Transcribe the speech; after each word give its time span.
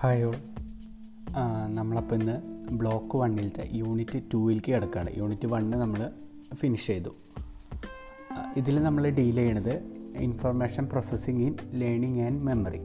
Hi 0.00 0.24
all 0.26 0.34
നമ്മളപ്പോൾ 1.76 2.16
ഇന്ന് 2.18 2.34
block 2.80 3.16
വണ്ണിലത്തെ 3.20 3.64
unit 3.78 4.18
ടൂവിലേക്ക് 4.32 4.70
കിടക്കുകയാണ് 4.74 5.10
യൂണിറ്റ് 5.20 5.46
വണ്ണ് 5.52 5.76
നമ്മൾ 5.82 6.00
ഫിനിഷ് 6.60 6.86
ചെയ്തു. 6.90 7.12
ഇതിൽ 8.60 8.76
നമ്മൾ 8.86 9.04
ഡീൽ 9.16 9.38
ചെയ്യണത് 9.40 9.74
information 10.26 10.86
processing 10.92 11.42
in 11.46 11.54
learning 11.82 12.20
and 12.26 12.44
memory 12.48 12.80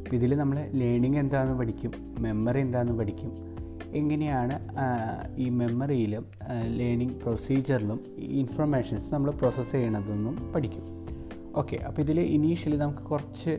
അപ്പോൾ 0.00 0.16
ഇതിൽ 0.20 0.34
നമ്മൾ 0.42 0.58
ലേണിംഗ് 0.82 1.20
എന്താണെന്ന് 1.24 1.56
പഠിക്കും 1.62 1.94
മെമ്മറി 2.26 2.62
എന്താണെന്ന് 2.66 2.98
പഠിക്കും 3.02 3.30
എങ്ങനെയാണ് 4.00 4.56
ഈ 5.44 5.48
മെമ്മറിയിലും 5.62 6.26
ലേണിംഗ് 6.80 7.16
പ്രൊസീജിയറിലും 7.24 8.00
ഈ 8.24 8.30
ഇൻഫർമേഷൻസ് 8.44 9.08
നമ്മൾ 9.16 9.30
പ്രോസസ്സ് 9.42 9.74
ചെയ്യണതെന്നും 9.78 10.36
പഠിക്കും. 10.56 10.84
ഓക്കെ 11.62 11.76
അപ്പോൾ 11.88 12.02
ഇതിൽ 12.06 12.18
ഇനീഷ്യലി 12.36 12.78
നമുക്ക് 12.84 13.04
കുറച്ച് 13.12 13.52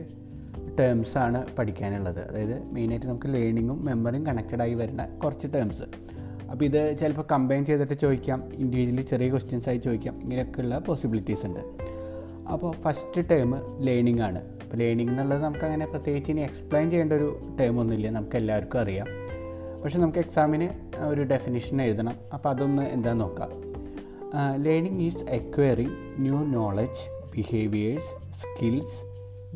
ടേംസ് 0.80 1.18
ആണ് 1.18 1.46
പഠിക്കാനുള്ളത്. 1.56 2.30
അതായത് 2.30 2.56
മെയിനായിട്ട് 2.74 3.06
നമുക്ക് 3.06 3.34
ലേണിങ്ങും 3.34 3.84
മെമ്മറിയും 3.84 4.26
കണക്റ്റഡ് 4.26 4.62
ആയി 4.62 4.74
വരുന്ന 4.74 5.04
കുറച്ച് 5.24 5.48
ടേംസ് 5.54 5.82
അപ്പോൾ 6.50 6.64
ഇത് 6.64 6.98
ചിലപ്പോൾ 7.00 7.24
കമ്പൈൻ 7.32 7.64
ചെയ്തിട്ട് 7.64 7.94
ചോദിക്കാം 7.94 8.38
ഇൻഡിവിജ്വലി 8.54 9.02
ചെറിയ 9.02 9.28
ക്വസ്റ്റ്യൻസ് 9.30 9.68
ആയി 9.68 9.78
ചോദിക്കാം 9.78 10.14
ഇങ്ങനെയൊക്കെയുള്ള 10.22 10.78
പോസിബിലിറ്റീസ് 10.78 11.46
ഉണ്ട്. 11.46 11.60
അപ്പോൾ 12.52 12.72
ഫസ്റ്റ് 12.84 13.22
ടേം 13.30 13.50
ലേണിംഗ് 13.86 14.22
ആണ്. 14.22 14.40
അപ്പോൾ 14.62 14.76
ലേണിംഗ് 14.76 15.10
എന്നുള്ളത് 15.10 15.42
നമുക്ക് 15.44 15.64
അങ്ങനെ 15.64 15.86
പ്രത്യേകിച്ച് 15.86 16.30
ഇനി 16.30 16.40
എക്സ്പ്ലെയിൻ 16.40 16.90
ചെയ്യേണ്ട 16.90 17.12
ഒരു 17.12 17.28
ടേം 17.60 17.80
ഒന്നുമില്ല 17.80 18.10
നമുക്ക് 18.10 18.36
എല്ലാവർക്കും 18.36 18.80
അറിയാം. 18.80 19.08
പക്ഷെ 19.82 19.98
നമുക്ക് 19.98 20.18
എക്സാമിന് 20.18 20.68
ഒരു 21.08 21.22
ഡെഫിനിഷൻ 21.22 21.82
എഴുതണം. 21.82 22.16
അപ്പോൾ 22.34 22.48
അതൊന്ന് 22.48 22.82
എന്താ 22.82 23.12
നോക്കാം? 23.12 23.52
Learning 24.56 25.02
is 25.02 25.24
acquiring 25.28 25.96
new 26.18 26.40
knowledge 26.56 27.04
behaviours 27.36 28.10
skills 28.40 28.98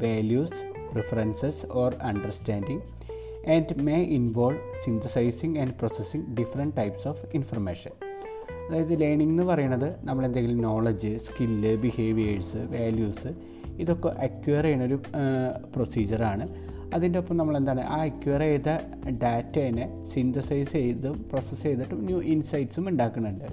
values 0.05 0.74
preferences 0.95 1.57
or 1.83 1.91
understanding 2.13 2.81
and 3.55 3.69
may 3.87 4.03
involve 4.19 4.59
synthesizing 4.83 5.55
and 5.63 5.71
processing 5.81 6.23
different 6.41 6.73
types 6.81 7.03
of 7.11 7.17
information. 7.39 7.95
അതായത് 8.67 8.93
ലേണിംഗ് 9.01 9.33
എന്ന് 9.33 9.43
പറയുന്നത് 9.43 9.89
നമ്മൾ 10.07 10.23
എന്തെങ്കിലും 10.27 10.61
നോളജ് 10.67 11.11
സ്കില്ല് 11.25 11.73
ബിഹേവിയേഴ്സ് 11.77 12.61
വാല്യൂസ് 12.75 13.31
ഇതൊക്കെ 13.83 14.11
അക്വയർ 14.27 14.65
ചെയ്യുന്നൊരു 14.65 14.97
പ്രൊസീജിയറാണ് 15.75 16.45
അതിന്റെ 16.95 17.19
ഒപ്പം 17.19 17.37
നമ്മൾ 17.41 17.55
എന്താണ് 17.57 17.83
ആ 17.95 17.99
അക്വയർ 18.09 18.41
ചെയ്ത 18.41 18.71
ഡാറ്റേനെ 19.23 19.87
സിന്തസൈസ് 20.15 20.73
ചെയ്ത് 20.73 21.09
പ്രോസസ്സ് 21.31 21.63
ചെയ്തിട്ട് 21.63 21.97
ന്യൂ 22.09 22.19
ഇൻസൈറ്റ്സും 22.35 22.89
ഉണ്ടാക്കുന്നുണ്ട്. 22.89 23.47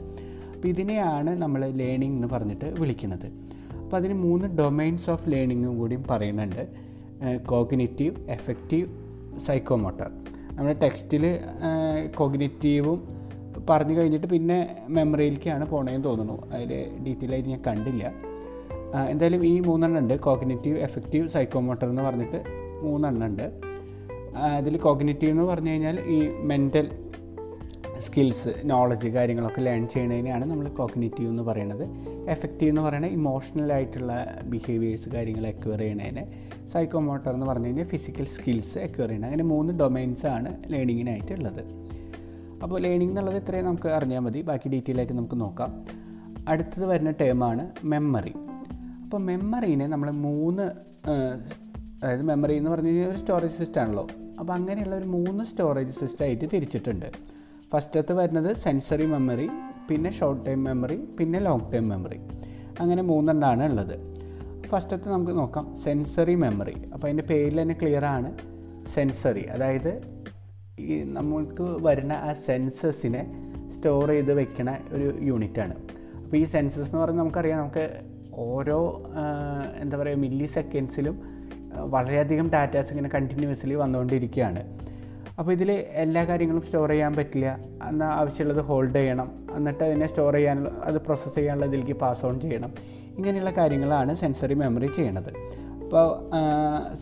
അപ്പോൾ 0.53 0.67
ഇതിനെയാണ് 0.67 1.31
നമ്മൾ 1.43 1.61
ലേണിംഗ് 1.81 2.15
എന്ന് 2.15 2.27
പറഞ്ഞിട്ട് 2.27 2.67
വിളിക്കുന്നത് 2.81 3.27
അപ്പോൾ 3.81 3.97
അതിന് 3.99 4.13
മൂന്ന് 4.25 4.47
ഡൊമൈൻസ് 4.57 5.09
ഓഫ് 5.09 5.29
ലേണിങ്ങും 5.33 5.77
കൂടിയും 5.79 6.03
പറയുന്നുണ്ട്. 6.11 6.63
Cognitive 7.45 8.15
affective 8.29 8.87
psychomotor. 9.39 10.09
നമ്മുടെ 10.53 10.79
ടെക്സ്റ്റിൽ 10.79 11.39
കോഗ്നിറ്റീവും 12.15 13.21
പറഞ്ഞു 13.69 13.97
കഴിഞ്ഞിട്ട് 13.97 14.27
പിന്നെ 14.27 14.75
മെമ്മറിയിലേക്കാണ് 14.87 15.69
പോണേന്ന് 15.69 16.03
തോന്നുന്നു. 16.03 16.51
അതിൽ 16.51 16.85
ഡീറ്റെയിൽ 17.07 17.33
ആയിട്ട് 17.33 17.49
ഞാൻ 17.49 17.61
കണ്ടില്ല. 17.67 18.13
എന്തായാലും 19.09 19.45
ഈ 19.45 19.59
മൂന്നെണ്ണം 19.59 19.99
ഉണ്ട്. 20.01 20.19
കോഗ്നിറ്റീവ് 20.19 20.77
എഫക്റ്റീവ് 20.79 21.27
സൈക്കോമോട്ടർ 21.27 21.85
എന്ന് 21.89 22.01
പറഞ്ഞിട്ട് 22.01 22.43
മൂന്നെണ്ണം 22.81 23.27
ഉണ്ട്. 23.27 23.51
അതിൽ 24.37 24.77
കോഗ്നിറ്റീവ് 24.77 25.31
എന്ന് 25.31 25.43
പറഞ്ഞു 25.43 25.69
കഴിഞ്ഞാൽ 25.69 25.99
ഈ 25.99 26.29
മെന്റൽ 26.33 26.89
സ്കിൽസ് 27.99 28.53
നോളജ് 28.65 29.07
കാര്യങ്ങളൊക്കെ 29.07 29.61
ലേൺ 29.61 29.87
ചെയ്യുന്നതിനാണ് 29.87 30.45
നമ്മൾ 30.45 30.69
കോഗ്നിറ്റീവ് 30.69 31.29
എന്ന് 31.29 31.43
പറയുന്നത് 31.43 31.87
എഫക്റ്റീവ് 32.29 32.71
എന്ന് 32.71 32.81
പറയുന്നത് 32.81 33.11
ഇമോഷണൽ 33.11 33.73
ആയിട്ടുള്ള 33.73 34.41
ബിഹേവിയേഴ്സ് 34.43 35.09
കാര്യങ്ങൾ 35.09 35.47
എക്വയർ 35.47 35.79
ചെയ്യണതിന് 35.79 36.25
സൈക്കോമോട്ടർ 36.73 37.31
എന്ന് 37.35 37.47
പറഞ്ഞു 37.49 37.67
കഴിഞ്ഞാൽ 37.69 37.87
ഫിസിക്കൽ 37.93 38.25
സ്കിൽസ് 38.35 38.77
അക്വയർ 38.85 39.09
ചെയ്യണം 39.09 39.27
അങ്ങനെ 39.29 39.45
മൂന്ന് 39.53 39.73
ഡൊമൈൻസ് 39.81 40.25
ആണ് 40.35 40.49
ലേണിങ്ങിനായിട്ട് 40.73 41.33
ഉള്ളത് 41.37 41.63
അപ്പോൾ 42.63 42.77
ലേണിംഗ് 42.85 43.11
എന്നുള്ളത് 43.11 43.37
ഇത്രയും 43.41 43.65
നമുക്ക് 43.65 43.89
അറിഞ്ഞാൽ 43.97 44.21
മതി. 44.25 44.41
ബാക്കി 44.49 44.69
ഡീറ്റെയിൽ 44.73 44.99
ആയിട്ട് 45.01 45.15
നമുക്ക് 45.19 45.37
നോക്കാം. 45.43 45.71
അടുത്തത് 46.47 46.85
വരുന്ന 46.91 47.11
ടേമാണ് 47.21 47.63
മെമ്മറി 47.91 48.33
അപ്പോൾ 49.03 49.21
മെമ്മറീനെ 49.29 49.87
നമ്മൾ 49.93 50.09
മൂന്ന് 50.27 50.65
അതായത് 52.03 52.23
മെമ്മറി 52.29 52.53
എന്ന് 52.59 52.69
പറഞ്ഞു 52.73 52.91
കഴിഞ്ഞാൽ 52.91 53.09
ഒരു 53.13 53.19
സ്റ്റോറേജ് 53.23 53.57
സിസ്റ്റം 53.61 53.81
ആണല്ലോ. 53.81 54.05
അപ്പോൾ 54.39 54.53
അങ്ങനെയുള്ള 54.53 54.95
ഒരു 55.01 55.07
മൂന്ന് 55.15 55.43
സ്റ്റോറേജ് 55.51 55.93
സിസ്റ്റം 56.01 56.25
ആയിട്ട് 56.27 56.45
തിരിച്ചിട്ടുണ്ട്. 56.53 57.09
ഫസ്റ്റത്ത് 57.73 58.13
വരുന്നത് 58.19 58.49
സെൻസറി 58.63 59.05
മെമ്മറി 59.05 59.47
പിന്നെ 59.89 60.11
ഷോർട്ട് 60.19 60.41
ടൈം 60.45 60.63
മെമ്മറി 60.69 60.97
പിന്നെ 61.19 61.39
ലോങ് 61.47 61.67
ടൈം 61.73 61.85
മെമ്മറി 61.93 62.19
അങ്ങനെ 62.79 63.01
മൂന്നെണ്ണമാണ് 63.11 63.63
ഉള്ളത്. 63.71 63.95
ഫസ്റ്റത്തെ 64.71 65.09
നമുക്ക് 65.09 65.33
നോക്കാം. 65.39 65.65
സെൻസറി 65.83 66.35
മെമ്മറി 66.43 66.75
അപ്പോൾ 66.93 67.07
അതിന്റെ 67.07 67.23
പേരിൽ 67.31 67.57
തന്നെ 67.61 67.75
ക്ലിയർ 67.81 68.05
ആണ്. 68.05 68.29
സെൻസറി 68.93 69.43
അതായത് 69.55 69.91
ഈ 70.79 71.03
നമ്മൾക്ക് 71.17 71.65
വരുന്ന 71.87 72.13
ആ 72.27 72.29
സെൻസസിനെ 72.47 73.23
സ്റ്റോർ 73.75 74.09
ചെയ്ത് 74.09 74.33
വെക്കണ 74.39 74.69
ഒരു 74.95 75.07
യൂണിറ്റാണ് 75.29 75.75
അപ്പോൾ 76.23 76.37
ഈ 76.37 76.45
സെൻസസ് 76.53 76.87
എന്ന് 76.87 76.99
പറയുന്നത് 77.01 77.23
നമുക്കറിയാം 77.23 77.59
നമുക്ക് 77.59 77.85
ഓരോ 78.47 78.77
എന്താ 79.81 79.97
പറയുക 80.01 80.19
മില്ലി 80.25 80.47
സെക്കൻഡ്സിലും 80.57 81.15
വളരെയധികം 81.95 82.47
ഡാറ്റാസ് 82.53 82.91
ഇങ്ങനെ 82.93 83.09
കണ്ടിന്യൂസ്ലി 83.15 83.75
വന്നുകൊണ്ടിരിക്കുകയാണ്. 83.81 84.61
അപ്പോൾ 85.39 85.51
ഇതിൽ 85.57 85.71
എല്ലാ 86.03 86.21
കാര്യങ്ങളും 86.29 86.63
സ്റ്റോർ 86.67 86.89
ചെയ്യാൻ 86.89 87.13
പറ്റില്ല. 87.19 87.49
എന്നാൽ 87.89 88.09
ആവശ്യമുള്ളത് 88.21 88.63
ഹോൾഡ് 88.69 88.95
ചെയ്യണം. 88.95 89.29
എന്നിട്ട് 89.57 89.83
അതിനെ 89.83 90.07
സ്റ്റോർ 90.07 90.33
ചെയ്യാനുള്ള 90.33 90.71
അത് 90.89 90.97
പ്രോസസ്സ് 91.07 91.35
ചെയ്യാനുള്ള 91.35 91.67
ഇതിലേക്ക് 91.71 91.97
പാസ് 92.03 92.25
ഓൺ 92.25 92.35
ചെയ്യണം. 92.39 92.73
ഇങ്ങനെയുള്ള 93.21 93.53
കാര്യങ്ങളാണ് 93.59 94.11
സെൻസറി 94.21 94.55
മെമ്മറി 94.63 94.89
ചെയ്യണത്. 94.97 95.31
അപ്പോൾ 95.83 96.07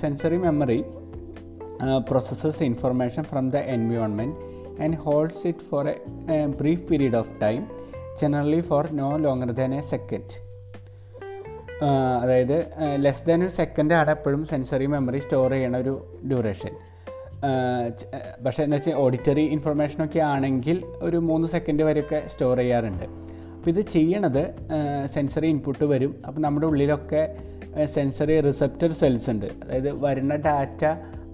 sensory 0.02 0.40
memory 0.46 0.80
processes 2.10 2.62
information 2.70 3.24
from 3.32 3.46
the 3.56 3.58
environment 3.76 4.36
and 4.84 4.98
holds 5.06 5.44
it 5.52 5.66
for 5.70 5.84
a 5.90 5.96
brief 6.62 6.84
period 6.90 7.18
of 7.22 7.32
time 7.44 7.62
generally 8.22 8.62
for 8.70 8.86
no 9.02 9.10
longer 9.26 9.52
than 9.60 9.74
a 9.80 9.82
second 9.94 10.36
അതായത് 12.22 12.56
ലെസ് 13.06 13.24
ദാൻ 13.28 13.40
ഒരു 13.46 13.54
സെക്കൻഡ് 13.60 13.94
ആണ് 14.00 14.12
എപ്പോഴും 14.18 14.42
സെൻസറി 14.52 14.88
മെമ്മറി 14.94 15.20
സ്റ്റോർ 15.26 15.52
ചെയ്യണ 15.56 15.78
ഒരു 15.84 15.94
duration 16.32 16.74
പക്ഷേ 18.46 18.62
എന്താ 18.64 18.78
വെച്ചാൽ 18.78 18.96
ഓഡിറ്ററി 19.04 19.46
ഇൻഫർമേഷനൊക്കെ 19.56 20.22
ആണെങ്കിൽ 20.34 20.78
ഒരു 21.08 21.18
മൂന്ന് 21.30 21.48
സെക്കൻഡ് 21.56 21.84
വരെയൊക്കെ 21.90 22.20
സ്റ്റോർ 22.34 22.58
ചെയ്യാറുണ്ട്. 22.58 23.06
അപ്പോൾ 23.60 23.70
ഇത് 23.70 23.82
ചെയ്യണത് 23.94 24.44
സെൻസറി 25.14 25.48
ഇൻപുട്ട് 25.48 25.86
വരും. 25.86 26.12
അപ്പോൾ 26.28 26.42
നമ്മുടെ 26.42 26.68
ഉള്ളിലൊക്കെ 26.68 27.22
സെൻസറി 27.86 28.42
റിസപ്റ്റർ 28.42 28.92
സെൽസ് 28.92 29.30
ഉണ്ട്. 29.30 29.46
അതായത് 29.64 30.04
വരുന്ന 30.04 30.36
ഡാറ്റ 30.36 30.84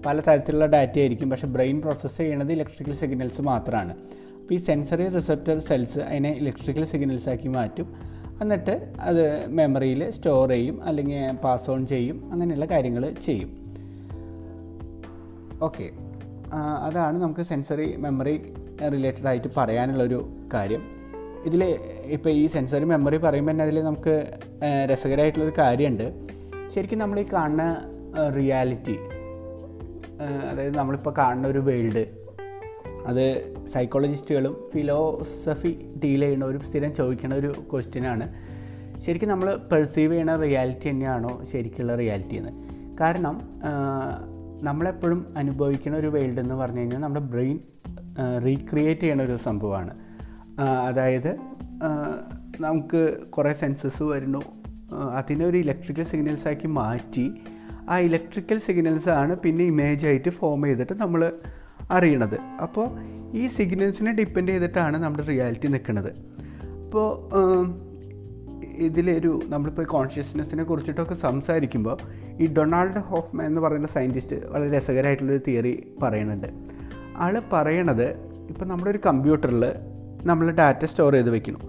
പല 0.06 0.20
തരത്തിലുള്ള 0.20 0.66
ഡാറ്റ 0.66 0.98
ആയിരിക്കും. 0.98 1.30
പക്ഷേ 1.30 1.48
ബ്രെയിൻ 1.48 1.80
പ്രോസസ്സ് 1.80 2.18
ചെയ്യണത് 2.18 2.52
ഇലക്ട്രിക്കൽ 2.52 2.94
സിഗ്നൽസ് 3.02 3.42
മാത്രമാണ് 3.50 3.94
അപ്പോൾ 4.40 4.54
ഈ 4.54 4.56
സെൻസറി 4.56 5.08
റിസപ്റ്റർ 5.08 5.58
സെൽസ് 5.68 5.98
അതിനെ 5.98 6.32
ഇലക്ട്രിക്കൽ 6.40 6.84
സിഗ്നൽസ് 6.84 7.28
ആക്കി 7.28 7.48
മാറ്റും. 7.48 7.88
എന്നിട്ട് 8.42 8.74
അത് 9.08 9.22
മെമ്മറിയിൽ 9.58 10.10
സ്റ്റോർ 10.10 10.48
ചെയ്യും 10.48 10.84
അല്ലെങ്കിൽ 10.84 11.36
പാസ് 11.44 11.70
ഓൺ 11.70 11.86
ചെയ്യും 11.86 12.18
അങ്ങനെയുള്ള 12.32 12.64
കാര്യങ്ങൾ 12.64 13.04
ചെയ്യും. 13.26 13.50
ഓക്കെ 15.62 15.86
അതാണ് 16.88 17.16
നമുക്ക് 17.22 17.40
സെൻസറി 17.40 17.96
മെമ്മറി 17.96 18.36
റിലേറ്റഡ് 18.94 19.26
ആയിട്ട് 19.26 19.48
പറയാനുള്ളൊരു 19.56 20.20
കാര്യം. 20.54 20.84
ഇതിൽ 21.46 21.62
ഇപ്പോൾ 22.06 22.30
ഈ 22.30 22.46
സെൻസറി 22.46 22.84
മെമ്മറി 22.84 23.16
പറയുമ്പോൾ 23.16 23.50
തന്നെ 23.50 23.64
അതിൽ 23.64 23.82
നമുക്ക് 23.82 24.14
രസകരമായിട്ടുള്ളൊരു 24.84 25.52
കാര്യമുണ്ട് 25.58 26.06
ശരിക്കും 26.74 26.98
നമ്മൾ 26.98 27.20
ഈ 27.20 27.26
കാണുന്ന 27.32 27.64
റിയാലിറ്റി 28.30 28.96
അതായത് 30.50 30.76
നമ്മളിപ്പോൾ 30.76 31.14
കാണുന്ന 31.18 31.48
ഒരു 31.48 31.58
വേൾഡ് 31.58 32.04
അത് 33.06 33.24
സൈക്കോളജിസ്റ്റുകളും 33.68 34.70
ഫിലോസഫി 34.72 35.72
ഡീൽ 36.04 36.20
ചെയ്യുന്നവരും 36.20 36.60
സ്ഥിരം 36.60 36.94
ചോദിക്കുന്ന 36.94 37.34
ഒരു 37.34 37.54
ക്വസ്റ്റ്യനാണ് 37.72 38.26
ശരിക്കും 39.04 39.28
നമ്മൾ 39.28 39.56
പെർസീവ് 39.72 40.12
ചെയ്യുന്ന 40.12 40.36
റിയാലിറ്റി 40.36 40.90
തന്നെയാണോ 40.90 41.40
ശരിക്കുള്ള 41.52 41.94
റിയാലിറ്റി 41.94 42.36
എന്ന്. 42.36 42.52
കാരണം 43.00 43.34
നമ്മളെപ്പോഴും 44.62 45.26
അനുഭവിക്കുന്ന 45.36 45.96
ഒരു 45.96 46.06
വേൾഡ് 46.06 46.40
എന്ന് 46.40 46.54
പറഞ്ഞു 46.54 46.78
കഴിഞ്ഞാൽ 46.78 46.98
നമ്മുടെ 46.98 47.24
ബ്രെയിൻ 47.26 47.56
റീക്രിയേറ്റ് 48.44 49.00
ചെയ്യുന്ന 49.00 49.22
ഒരു 49.22 49.36
സംഭവമാണ് 49.44 50.05
അതായത് 50.60 51.36
നമുക്ക് 52.60 53.22
കുറേ 53.30 53.52
സെൻസസ് 53.52 54.02
വരുന്നു. 54.02 54.42
അതിനെ 55.16 55.46
ഒരു 55.46 55.56
ഇലക്ട്രിക്കൽ 55.56 56.04
സിഗ്നൽസാക്കി 56.04 56.66
മാറ്റി. 56.66 57.30
ആ 57.88 57.98
ഇലക്ട്രിക്കൽ 57.98 58.58
സിഗ്നൽസ് 58.58 59.08
ആണ് 59.08 59.36
പിന്നെ 59.36 59.64
ഇമേജ് 59.64 60.06
ആയിട്ട് 60.06 60.28
ഫോം 60.28 60.62
ചെയ്തിട്ട് 60.62 60.92
നമ്മൾ 60.92 61.32
അറിയണത്. 61.90 62.38
അപ്പോൾ 62.62 62.86
ഈ 63.36 63.48
സിഗ്നൽസിനെ 63.48 64.12
ഡിപ്പെൻഡ് 64.12 64.48
ചെയ്തിട്ടാണ് 64.48 64.96
നമ്മുടെ 64.96 65.26
റിയാലിറ്റി 65.26 65.68
നിൽക്കുന്നത് 65.68 66.10
അപ്പോൾ 66.84 67.26
ഇതിലൊരു 68.76 69.40
നമ്മളിപ്പോൾ 69.48 69.84
കോൺഷ്യസ്നെസ്സിനെ 69.84 70.64
കുറിച്ചിട്ടൊക്കെ 70.64 71.14
സംസാരിക്കുമ്പോൾ 71.14 71.98
ഈ 72.40 72.46
ഡൊണാൾഡ് 72.46 72.98
ഹോഫ്മാൻ 72.98 73.46
എന്ന് 73.46 73.60
പറയുന്ന 73.60 73.86
സയന്റിസ്റ്റ് 73.86 74.46
വളരെ 74.46 74.78
രസകരമായിട്ടുള്ളൊരു 74.78 75.40
തിയറി 75.46 75.92
പറയുന്നുണ്ട് 76.02 76.46
ആൾ 77.16 77.42
പറയണത് 77.52 78.08
ഇപ്പോൾ 78.48 78.64
നമ്മുടെ 78.64 78.90
ഒരു 78.90 79.00
കമ്പ്യൂട്ടറിൽ 79.06 79.64
നമ്മൾ 80.26 80.50
ഡാറ്റ 80.50 80.84
സ്റ്റോർ 80.84 81.12
ചെയ്ത് 81.12 81.30
വെക്കുന്നു. 81.30 81.60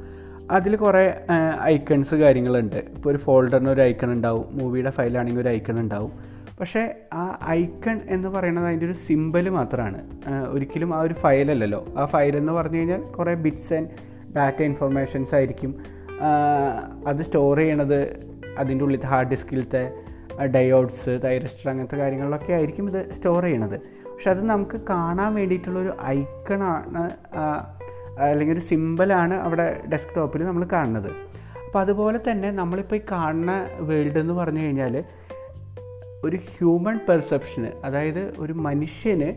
അതിൽ 0.51 0.75
കുറേ 0.75 1.03
ഐക്കൺസ് 1.63 2.15
കാര്യങ്ങളുണ്ട്. 2.15 2.75
ഇപ്പോൾ 2.75 3.09
ഒരു 3.09 3.17
ഫോൾഡറിന് 3.17 3.69
ഒരു 3.69 3.81
ഐക്കൺ 3.81 4.11
ഉണ്ടാവും 4.11 4.45
മൂവിയുടെ 4.57 4.89
ഫയലാണെങ്കിൽ 4.89 5.41
ഒരു 5.41 5.49
ഐക്കൺ 5.49 5.79
ഉണ്ടാവും. 5.79 6.11
പക്ഷേ 6.59 6.95
ആ 7.13 7.23
ഐക്കൺ 7.49 8.01
എന്ന് 8.09 8.29
പറയുന്നത് 8.29 8.67
അതിന്റെ 8.67 8.85
ഒരു 8.85 8.93
സിമ്പിൾ 8.93 9.49
മാത്രമാണ് 9.49 9.99
ഒരിക്കലും 10.49 10.95
ആ 10.95 11.01
ഒരു 11.01 11.13
ഫയലല്ലല്ലോ 11.13 11.85
ആ 11.97 12.05
ഫയൽ 12.05 12.37
എന്ന് 12.37 12.53
പറഞ്ഞു 12.53 12.77
കഴിഞ്ഞാൽ 12.77 13.01
കുറേ 13.17 13.33
ബിറ്റ്സ് 13.33 13.73
ആൻഡ് 13.73 13.89
ഡാറ്റ 14.35 14.61
ഇൻഫർമേഷൻസ് 14.61 15.35
ആയിരിക്കും. 15.35 15.71
അത് 17.07 17.21
സ്റ്റോർ 17.21 17.57
ചെയ്യണത് 17.57 17.99
അതിന്റെ 18.59 18.83
ഉള്ളിലത്തെ 18.83 19.07
ഹാർഡ് 19.07 19.29
ഡിസ്കിലത്തെ 19.29 19.83
ഡയോഡ്സ് 20.55 21.19
തൈറസ്റ്റർ 21.25 21.69
അങ്ങനത്തെ 21.69 21.95
കാര്യങ്ങളിലൊക്കെ 21.95 22.51
ആയിരിക്കും 22.53 22.87
ഇത് 22.89 23.11
സ്റ്റോർ 23.11 23.43
ചെയ്യണത്. 23.43 23.77
പക്ഷെ 24.05 24.29
അത് 24.31 24.41
നമുക്ക് 24.45 24.77
കാണാൻ 24.89 25.35
വേണ്ടിയിട്ടുള്ളൊരു 25.35 25.93
ഐക്കണാണ് 26.05 27.03
അല്ലെങ്കിൽ 28.17 28.53
ഒരു 28.53 28.59
സിമ്പിളാണ് 28.59 29.33
അവിടെ 29.33 29.81
ഡെസ്ക്ടോപ്പിൽ 29.93 30.43
നമ്മൾ 30.43 30.67
കാണുന്നത്. 30.73 31.09
അപ്പോൾ 31.65 31.79
അതുപോലെ 31.79 32.19
തന്നെ 32.31 32.51
നമ്മളിപ്പോൾ 32.51 32.95
ഈ 32.95 33.01
കാണുന്ന 33.11 33.53
വേൾഡ് 33.79 34.19
എന്ന് 34.19 34.33
പറഞ്ഞു 34.33 34.59
കഴിഞ്ഞാൽ 34.59 35.03
ഒരു 36.23 36.35
ഹ്യൂമൻ 36.35 36.99
പെർസെപ്ഷന് 37.09 37.71
അതായത് 37.85 38.33
ഒരു 38.39 38.53
മനുഷ്യന് 38.53 39.29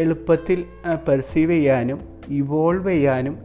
എളുപ്പത്തിൽ 0.00 0.64
പെർസീവ് 1.08 1.50
ചെയ്യാനും 1.50 2.00
ഇവോൾവ് 2.28 2.90
ചെയ്യാനും 2.90 3.36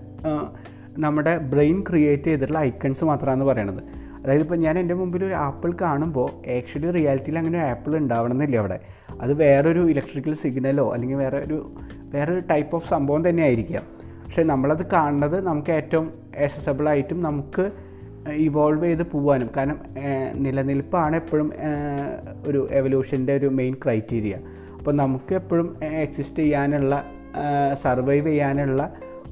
നമ്മുടെ 0.98 1.38
ബ്രെയിൻ 1.38 1.84
ക്രിയേറ്റ് 1.90 2.24
ചെയ്തിട്ടുള്ള 2.24 2.60
ഐക്കൺസ് 2.60 3.04
മാത്രമാണ് 3.04 3.44
പറയണത്. 3.44 3.82
അതായത് 4.24 4.42
ഇപ്പോൾ 4.42 4.56
ഞാൻ 4.56 4.80
എന്റെ 4.80 4.94
മുമ്പിൽ 4.94 5.26
ഒരു 5.26 5.34
ആപ്പിൾ 5.34 5.74
കാണുമ്പോൾ 5.82 6.30
ആക്ച്വലി 6.58 6.92
റിയാലിറ്റിയിൽ 6.92 7.38
അങ്ങനെ 7.38 7.60
ഒരു 7.60 7.66
ആപ്പിൾ 7.66 7.98
ഉണ്ടാവണമെന്നില്ല 7.98 8.58
അവിടെ. 8.58 8.80
അത് 9.22 9.34
വേറൊരു 9.34 9.80
ഇലക്ട്രിക്കൽ 9.80 10.34
സിഗ്നലോ 10.44 10.94
അല്ലെങ്കിൽ 10.94 11.16
വേറെ 11.16 11.38
ഒരു 11.38 11.58
വേറൊരു 12.14 12.40
ടൈപ്പ് 12.52 12.76
ഓഫ് 12.76 12.90
സംഭവം 12.90 13.30
തന്നെ 13.30 13.44
ആയിരിക്കാം 13.44 13.84
പക്ഷേ 14.25 14.44
നമ്മളത് 14.44 14.86
കാണുന്നത് 14.94 15.48
നമുക്ക് 15.48 15.72
ഏറ്റവും 15.72 16.06
ആക്സസബിൾ 16.45 16.89
ആയിട്ടും 16.89 17.22
നമുക്ക് 17.22 17.72
ഇവോൾവ് 18.31 18.83
ചെയ്ത് 18.83 19.04
പോകാനും 19.04 19.50
കാരണം 19.57 19.80
നിലനിൽപ്പാണ് 20.36 21.16
എപ്പോഴും 21.16 21.50
ഒരു 22.45 22.68
എവല്യൂഷന്റെ 22.72 23.33
ഒരു 23.38 23.48
മെയിൻ 23.48 23.74
ക്രൈറ്റീരിയ 23.83 24.36
അപ്പോൾ 24.77 24.92
നമുക്ക് 24.92 25.33
എപ്പോഴും 25.33 25.68
എക്സിസ്റ്റ് 25.83 26.42
ചെയ്യാനുള്ള 26.44 26.95
സർവൈവ് 27.83 28.27
ചെയ്യാനുള്ള 28.27 28.81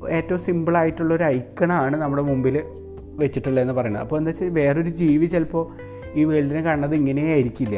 ഏറ്റവും 0.09 0.39
സിമ്പിളായിട്ടുള്ള 0.39 1.13
ഒരു 1.13 1.23
ഐക്കണാണ് 1.23 1.97
നമ്മുടെ 1.97 2.21
മുമ്പിൽ 2.21 2.55
വെച്ചിട്ടുള്ളതെന്ന് 3.19 3.73
പറയുന്നത്. 3.73 4.03
അപ്പോൾ 4.03 4.17
എന്താ 4.17 4.31
വെച്ചാൽ 4.31 4.49
വേറൊരു 4.49 4.89
ജീവി 4.89 5.25
ചിലപ്പോൾ 5.25 5.65
ഈ 6.15 6.23
വേൾഡിനെ 6.23 6.61
കാണുന്നത് 6.61 6.95
ഇങ്ങനെ 6.95 7.21
ആയിരിക്കില്ല. 7.21 7.77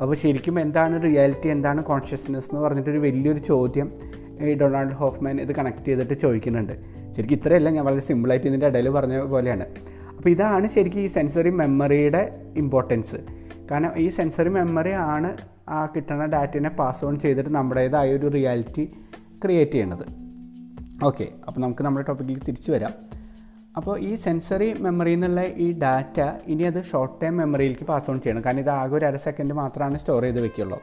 അപ്പോൾ 0.00 0.14
ശരിക്കും 0.14 0.60
എന്താണ് 0.60 1.02
റിയാലിറ്റി 1.04 1.48
എന്താണ് 1.48 1.84
കോൺഷ്യസ്നെസ് 1.84 2.48
എന്ന് 2.50 2.60
പറഞ്ഞിട്ടൊരു 2.64 2.98
വലിയൊരു 2.98 3.38
ചോദ്യം 3.38 3.88
ഈ 4.42 4.54
ഡൊണാൾഡ് 4.58 4.92
ഹോഫ്മാൻ 4.92 5.40
ഇത് 5.40 5.52
കണക്ട് 5.52 5.84
ചെയ്തിട്ട് 5.84 6.14
ചോദിക്കുന്നുണ്ട്. 6.14 6.72
ശരിക്കും 7.16 7.36
ഇത്രയല്ല 7.36 7.70
ഞാൻ 7.70 7.84
വളരെ 7.84 8.00
സിമ്പിളായിട്ട് 8.00 8.46
ഇതിന്റെ 8.46 8.66
ഇടയിൽ 8.66 8.88
പറഞ്ഞ 8.88 9.20
പോലെയാണ്. 9.20 9.66
അപ്പോൾ 10.16 10.30
ഇതാണ് 10.30 10.66
ശരിക്കും 10.66 11.00
ഈ 11.00 11.06
സെൻസറി 11.06 11.50
മെമ്മറിയുടെ 11.50 12.22
ഇമ്പോർട്ടൻസ് 12.56 13.18
കാരണം 13.70 13.98
ഈ 13.98 14.08
സെൻസറി 14.08 14.48
മെമ്മറി 14.48 14.90
ആണ് 14.90 15.36
ആ 15.68 15.86
കിട്ടുന്ന 15.86 16.26
ഡാറ്റനെ 16.26 16.68
പാസ് 16.68 17.04
ഓൺ 17.04 17.18
ചെയ്തിട്ട് 17.18 17.50
നമ്മുടേതായ 17.50 18.16
ഒരു 18.16 18.28
റിയാലിറ്റി 18.28 18.84
ക്രിയേറ്റ് 19.44 19.72
ചെയ്യണത്. 19.72 20.06
ഓക്കെ 21.04 21.28
അപ്പോൾ 21.46 21.60
നമുക്ക് 21.60 21.82
നമ്മുടെ 21.82 22.06
ടോപ്പിക്കിലേക്ക് 22.06 22.46
തിരിച്ചു 22.46 22.72
വരാം. 22.72 22.92
അപ്പോൾ 23.78 23.94
ഈ 24.08 24.10
സെൻസറി 24.24 24.68
മെമ്മറി 24.84 25.12
എന്നുള്ള 25.16 25.40
ഈ 25.64 25.66
ഡാറ്റ 25.82 26.18
ഇനി 26.52 26.64
അത് 26.70 26.80
ഷോർട്ട് 26.90 27.16
ടൈം 27.20 27.34
മെമ്മറിയിലേക്ക് 27.40 27.86
പാസ് 27.90 28.08
ഓൺ 28.10 28.16
ചെയ്യണം. 28.24 28.42
കാരണം 28.46 28.62
ഇത് 28.64 28.70
ആകെ 28.80 28.94
ഒരു 28.98 29.06
അര 29.08 29.16
സെക്കൻഡ് 29.26 29.54
മാത്രമാണ് 29.60 29.98
സ്റ്റോർ 30.02 30.22
ചെയ്ത് 30.26 30.40
വെക്കുള്ളൂ. 30.46 30.78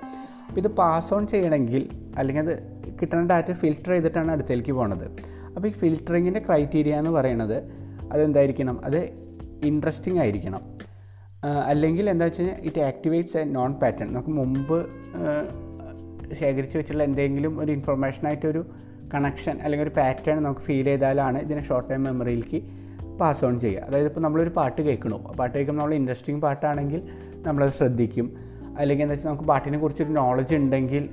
അപ്പോൾ 0.48 0.60
ഇത് 0.64 0.70
പാസ് 0.80 1.10
ഓൺ 1.16 1.24
ചെയ്യണമെങ്കിൽ 1.32 1.84
അല്ലെങ്കിൽ 2.20 2.44
അത് 2.46 2.54
കിട്ടുന്ന 3.00 3.24
ഡാറ്റ 3.32 3.52
ഫിൽറ്റർ 3.62 3.92
ചെയ്തിട്ടാണ് 3.96 4.32
അടുത്തേക്ക് 4.36 4.74
പോകുന്നത് 4.80 5.06
അപ്പോൾ 5.56 5.68
ഈ 5.72 5.74
ഫിൽറ്ററിങ്ങിന്റെ 5.82 6.42
ക്രൈറ്റീരിയ 6.48 6.94
എന്ന് 7.02 7.12
പറയുന്നത് 7.18 7.58
അതെന്തായിരിക്കണം? 8.14 8.78
അത് 8.88 9.00
ഇൻട്രസ്റ്റിംഗ് 9.70 10.20
ആയിരിക്കണം. 10.24 10.62
അല്ലെങ്കിൽ 11.72 12.06
എന്താ 12.14 12.26
വെച്ച് 12.28 12.40
കഴിഞ്ഞാൽ 12.42 12.60
it 12.68 12.82
activates 12.90 13.38
a 13.42 13.44
known 13.58 13.72
pattern 13.82 14.08
നമുക്ക് 14.14 14.32
മുമ്പ് 14.40 14.78
ശേഖരിച്ച് 16.40 16.76
വെച്ചുള്ള 16.80 17.04
എന്തെങ്കിലും 17.10 17.54
ഒരു 17.64 17.72
ഇൻഫർമേഷനായിട്ടൊരു 17.78 18.62
കണക്ഷൻ 19.14 19.56
അല്ലെങ്കിൽ 19.64 19.86
ഒരു 19.88 19.94
പാറ്റേൺ 20.00 20.38
നമുക്ക് 20.46 20.64
ഫീൽ 20.68 20.88
ചെയ്താലാണ് 20.92 21.38
ഇതിനെ 21.46 21.64
ഷോർട്ട് 21.70 21.90
ടൈം 21.92 22.02
മെമ്മറിയിലേക്ക് 22.08 22.60
പാസ് 23.18 23.46
ഓൺ 23.46 23.60
ചെയ്യുക. 23.60 23.82
അതായത് 23.82 24.08
ഇപ്പോൾ 24.08 24.22
നമ്മളൊരു 24.22 24.50
പാട്ട് 24.50 24.82
കേൾക്കണു. 24.82 25.34
പാട്ട് 25.40 25.58
കേൾക്കുമ്പോൾ 25.58 25.84
നമ്മൾ 25.84 25.96
ഇൻട്രസ്റ്റിംഗ് 25.96 26.42
പാട്ടാണെങ്കിൽ 26.42 27.02
നമ്മളത് 27.36 27.72
ശ്രദ്ധിക്കും. 27.72 28.36
അല്ലെങ്കിൽ 28.78 29.04
എന്താ 29.04 29.14
വെച്ചാൽ 29.14 29.30
നമുക്ക് 29.30 29.48
പാട്ടിനെ 29.50 29.78
കുറിച്ചൊരു 29.78 30.10
നോളജ് 30.10 30.56
ഉണ്ടെങ്കിൽ 30.56 31.10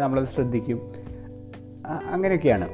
നമ്മളത് 0.00 0.28
ശ്രദ്ധിക്കും. 0.34 0.92
അങ്ങനെയൊക്കെയാണ്. 2.10 2.68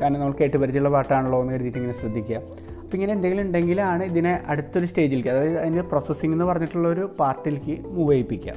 കാരണം 0.00 0.20
നമ്മൾ 0.20 0.34
കേട്ട് 0.40 0.56
പരിചയമുള്ള 0.56 0.90
പാട്ടാണല്ലോ 0.90 1.40
എന്ന് 1.40 1.52
കരുതിയിട്ട് 1.52 1.78
ഇങ്ങനെ 1.78 1.98
ശ്രദ്ധിക്കുക. 2.00 2.36
അപ്പോൾ 2.82 2.94
ഇങ്ങനെ 2.94 3.12
എന്തെങ്കിലും 3.12 3.42
ഉണ്ടെങ്കിലാണ് 3.42 4.02
ഇതിനെ 4.04 4.40
അടുത്തൊരു 4.46 4.86
സ്റ്റേജിലേക്ക് 4.86 5.28
അതായത് 5.28 5.58
അതിന്റെ 5.58 5.82
പ്രോസസ്സിംഗ് 5.82 6.34
എന്ന് 6.34 6.44
പറഞ്ഞിട്ടുള്ള 6.44 6.88
ഒരു 6.88 7.10
പാർട്ടിലേക്ക് 7.20 7.88
മൂവ് 7.88 8.12
ചെയ്യിപ്പിക്കുക. 8.12 8.52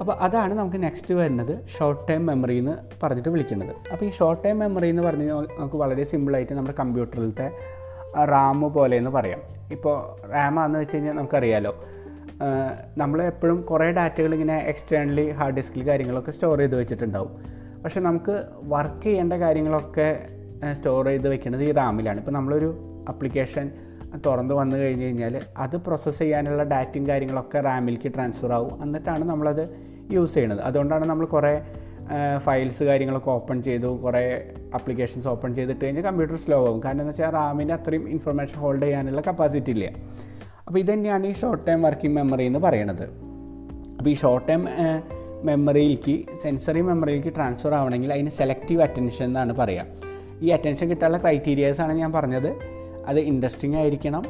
അപ്പോൾ 0.00 0.12
അതാണ് 0.12 0.54
നമുക്ക് 0.54 0.82
നെക്സ്റ്റ് 0.82 1.14
വരുന്നത് 1.14 1.68
ഷോർട്ട് 1.78 2.02
ടൈം 2.10 2.26
മെമ്മറി 2.26 2.58
എന്ന് 2.58 2.74
പറഞ്ഞിട്ട് 3.02 3.28
വിളിക്കുന്നത്. 3.28 3.72
അപ്പോൾ 3.92 4.04
ഈ 4.04 4.10
ഷോർട്ട് 4.10 4.44
ടൈം 4.44 4.58
മെമ്മറി 4.58 4.88
എന്ന് 4.88 5.02
പറഞ്ഞ് 5.02 5.28
നമുക്ക് 5.30 5.76
വളരെ 5.76 6.04
സിമ്പിളായിട്ട് 6.04 6.52
നമ്മുടെ 6.52 6.76
കമ്പ്യൂട്ടറിലത്തെ 6.80 7.48
റാം 8.32 8.60
പോലെ 8.76 8.96
എന്ന് 8.96 9.10
പറയാം. 9.10 9.40
ഇപ്പോൾ 9.72 9.94
റാമാന്ന് 10.32 10.78
വെച്ച് 10.78 10.96
കഴിഞ്ഞാൽ 10.96 11.14
നമുക്കറിയാലോ 11.14 11.72
നമ്മൾ 12.96 13.22
എപ്പോഴും 13.22 13.62
കുറേ 13.62 13.90
ഡാറ്റകൾ 13.90 14.32
ഇങ്ങനെ 14.34 14.56
എക്സ്റ്റേണലി 14.72 15.30
ഹാർഡ് 15.30 15.56
ഡിസ്കിൽ 15.56 15.88
കാര്യങ്ങളൊക്കെ 15.88 16.30
സ്റ്റോർ 16.30 16.58
ചെയ്ത് 16.58 16.76
വെച്ചിട്ടുണ്ടാവും. 16.76 17.32
പക്ഷേ 17.82 18.00
നമുക്ക് 18.00 18.34
വർക്ക് 18.62 19.02
ചെയ്യേണ്ട 19.02 19.32
കാര്യങ്ങളൊക്കെ 19.32 20.08
സ്റ്റോർ 20.72 21.04
ചെയ്ത് 21.04 21.28
വെക്കുന്നത് 21.28 21.64
ഈ 21.64 21.72
റാമിലാണ് 21.72 22.18
ഇപ്പോൾ 22.18 22.30
നമ്മളൊരു 22.30 22.70
അപ്ലിക്കേഷൻ 23.08 23.66
തുറന്ന് 24.26 24.54
വന്നു 24.54 24.76
കഴിഞ്ഞ് 24.76 25.04
കഴിഞ്ഞാൽ 25.04 25.40
അത് 25.58 25.76
പ്രോസസ്സ് 25.76 26.18
ചെയ്യാനുള്ള 26.18 26.62
ഡാറ്റയും 26.62 27.08
കാര്യങ്ങളൊക്കെ 27.08 27.60
റാമിലേക്ക് 27.60 28.14
ട്രാൻസ്ഫർ 28.14 28.52
ആവും. 28.52 28.82
എന്നിട്ടാണ് 28.82 29.24
നമ്മളത് 29.24 29.76
യൂസ് 30.12 30.34
ചെയ്യണത് 30.34 30.60
അതുകൊണ്ടാണ് 30.60 31.04
നമ്മൾ 31.04 31.26
കുറേ 31.26 31.64
ഫയൽസ് 32.38 32.82
കാര്യങ്ങളൊക്കെ 32.82 33.30
ഓപ്പൺ 33.30 33.62
ചെയ്തു. 33.62 33.86
കുറേ 33.86 34.52
അപ്ലിക്കേഷൻസ് 34.74 35.28
ഓപ്പൺ 35.28 35.54
ചെയ്തിട്ട് 35.54 35.84
കഴിഞ്ഞാൽ 35.84 36.04
കമ്പ്യൂട്ടർ 36.04 36.36
സ്ലോ 36.36 36.66
ആകും 36.66 36.82
കാരണം 36.84 37.00
എന്ന് 37.00 37.12
വെച്ചാൽ 37.12 37.30
റാമിന്റെ 37.30 37.74
അത്രയും 37.74 38.08
ഇൻഫർമേഷൻ 38.08 38.58
ഹോൾഡ് 38.58 38.82
ചെയ്യാനുള്ള 38.82 39.20
കപ്പാസിറ്റി 39.20 39.70
ഇല്ല. 39.70 39.86
അപ്പോൾ 40.66 40.78
ഇത് 40.78 40.92
തന്നെയാണ് 40.92 41.26
ഈ 41.26 41.32
ഷോർട്ട് 41.32 41.66
ടൈം 41.66 41.82
വർക്കിംഗ് 41.82 42.16
മെമ്മറി 42.16 42.46
എന്ന് 42.46 42.58
പറയുന്നത്. 42.58 43.04
അപ്പോൾ 43.98 44.10
ഈ 44.10 44.14
ഷോർട്ട് 44.14 44.48
ടൈം 44.48 44.62
മെമ്മറിയിലേക്ക് 45.44 46.14
സെൻസറി 46.42 46.80
മെമ്മറിയിലേക്ക് 46.80 47.34
ട്രാൻസ്ഫർ 47.36 47.74
ആവണമെങ്കിൽ 47.74 48.12
അതിന് 48.12 48.30
സെലക്റ്റീവ് 48.30 48.82
അറ്റൻഷൻ 48.82 49.24
എന്നാണ് 49.24 49.52
പറയുക. 49.52 49.84
ഈ 50.42 50.48
അറ്റൻഷൻ 50.50 50.88
കിട്ടാനുള്ള 50.88 51.18
ക്രൈറ്റീരിയാസ് 51.18 51.80
ആണ് 51.80 51.92
ഞാൻ 51.92 52.12
പറഞ്ഞത്. 52.12 52.50
അത് 53.10 53.20
ഇൻട്രസ്റ്റിംഗ് 53.30 53.76
ആയിരിക്കണം. 53.80 54.24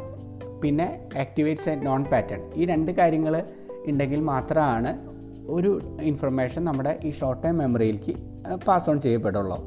പിന്നെ 0.62 0.87
ആക്ടിവേറ്റ്സ് 1.23 1.69
ആൻഡ് 1.73 1.87
നോൺ 1.87 2.02
പാറ്റേൺ 2.12 2.43
ഈ 2.61 2.64
രണ്ട് 2.73 2.90
കാര്യങ്ങൾ 2.99 3.34
ഉണ്ടെങ്കിൽ 3.90 4.20
മാത്രമാണ് 4.32 4.93
ഒരു 5.56 5.70
ഇൻഫർമേഷൻ 6.10 6.62
നമ്മുടെ 6.69 6.93
ഈ 7.08 7.10
ഷോർട്ട് 7.19 7.43
ടൈം 7.43 7.56
മെമ്മറിയിലേക്ക് 7.62 8.15
പാസ് 8.67 8.89
ഓൺ 8.91 8.96
ചെയ്യപ്പെടുള്ളൂ. 9.06 9.58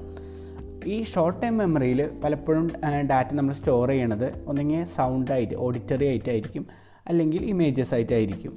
ഈ 0.94 0.98
ഷോർട്ട് 1.14 1.40
ടൈം 1.42 1.56
മെമ്മറിയിൽ 1.62 2.02
പലപ്പോഴും 2.24 2.66
ഡാറ്റ 3.12 3.32
നമ്മൾ 3.40 3.54
സ്റ്റോർ 3.60 3.88
ചെയ്യണത് 3.94 4.28
ഒന്നെങ്കിൽ 4.50 4.84
സൗണ്ടായിട്ട് 4.98 5.56
ഓഡിറ്ററി 5.66 6.08
ആയിട്ടായിരിക്കും 6.12 6.66
അല്ലെങ്കിൽ 7.10 7.42
ഇമേജസ് 7.54 7.94
ആയിട്ടായിരിക്കും. 7.98 8.54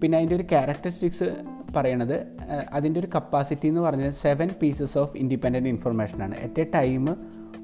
പിന്നെ 0.00 0.14
അതിന്റെ 0.18 0.36
ഒരു 0.38 0.46
ക്യാരക്ടറിസ്റ്റിക്സ് 0.52 1.28
പറയണത് 1.76 2.16
അതിന്റെ 2.76 2.98
ഒരു 3.00 3.08
കപ്പാസിറ്റി 3.14 3.66
എന്ന് 3.68 3.80
പറഞ്ഞാൽ 3.80 4.12
സെവൻ 4.24 4.48
പീസസ് 4.60 4.96
ഓഫ് 5.02 5.16
ഇൻഡിപെൻഡന്റ് 5.22 5.70
ഇൻഫർമേഷനാണ് 5.74 6.34
അറ്റ് 6.46 6.60
എ 6.64 6.66
ടൈം 6.74 7.04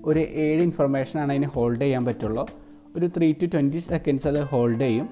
ഒരു 0.05 0.21
ഏഴ് 0.21 0.63
ഇൻഫർമേഷനാണ് 0.63 1.33
അതിന് 1.33 1.47
ഹോൾഡ് 1.47 1.81
ചെയ്യാൻ 1.81 2.05
പറ്റുള്ളൂ. 2.05 2.47
ഒരു 2.97 3.07
ത്രീ 3.17 3.33
ടു 3.33 3.47
ട്വന്റി 3.47 3.79
സെക്കൻഡ്സ് 3.79 4.29
അത് 4.29 4.43
ഹോൾഡ് 4.43 4.81
ചെയ്യും. 4.81 5.09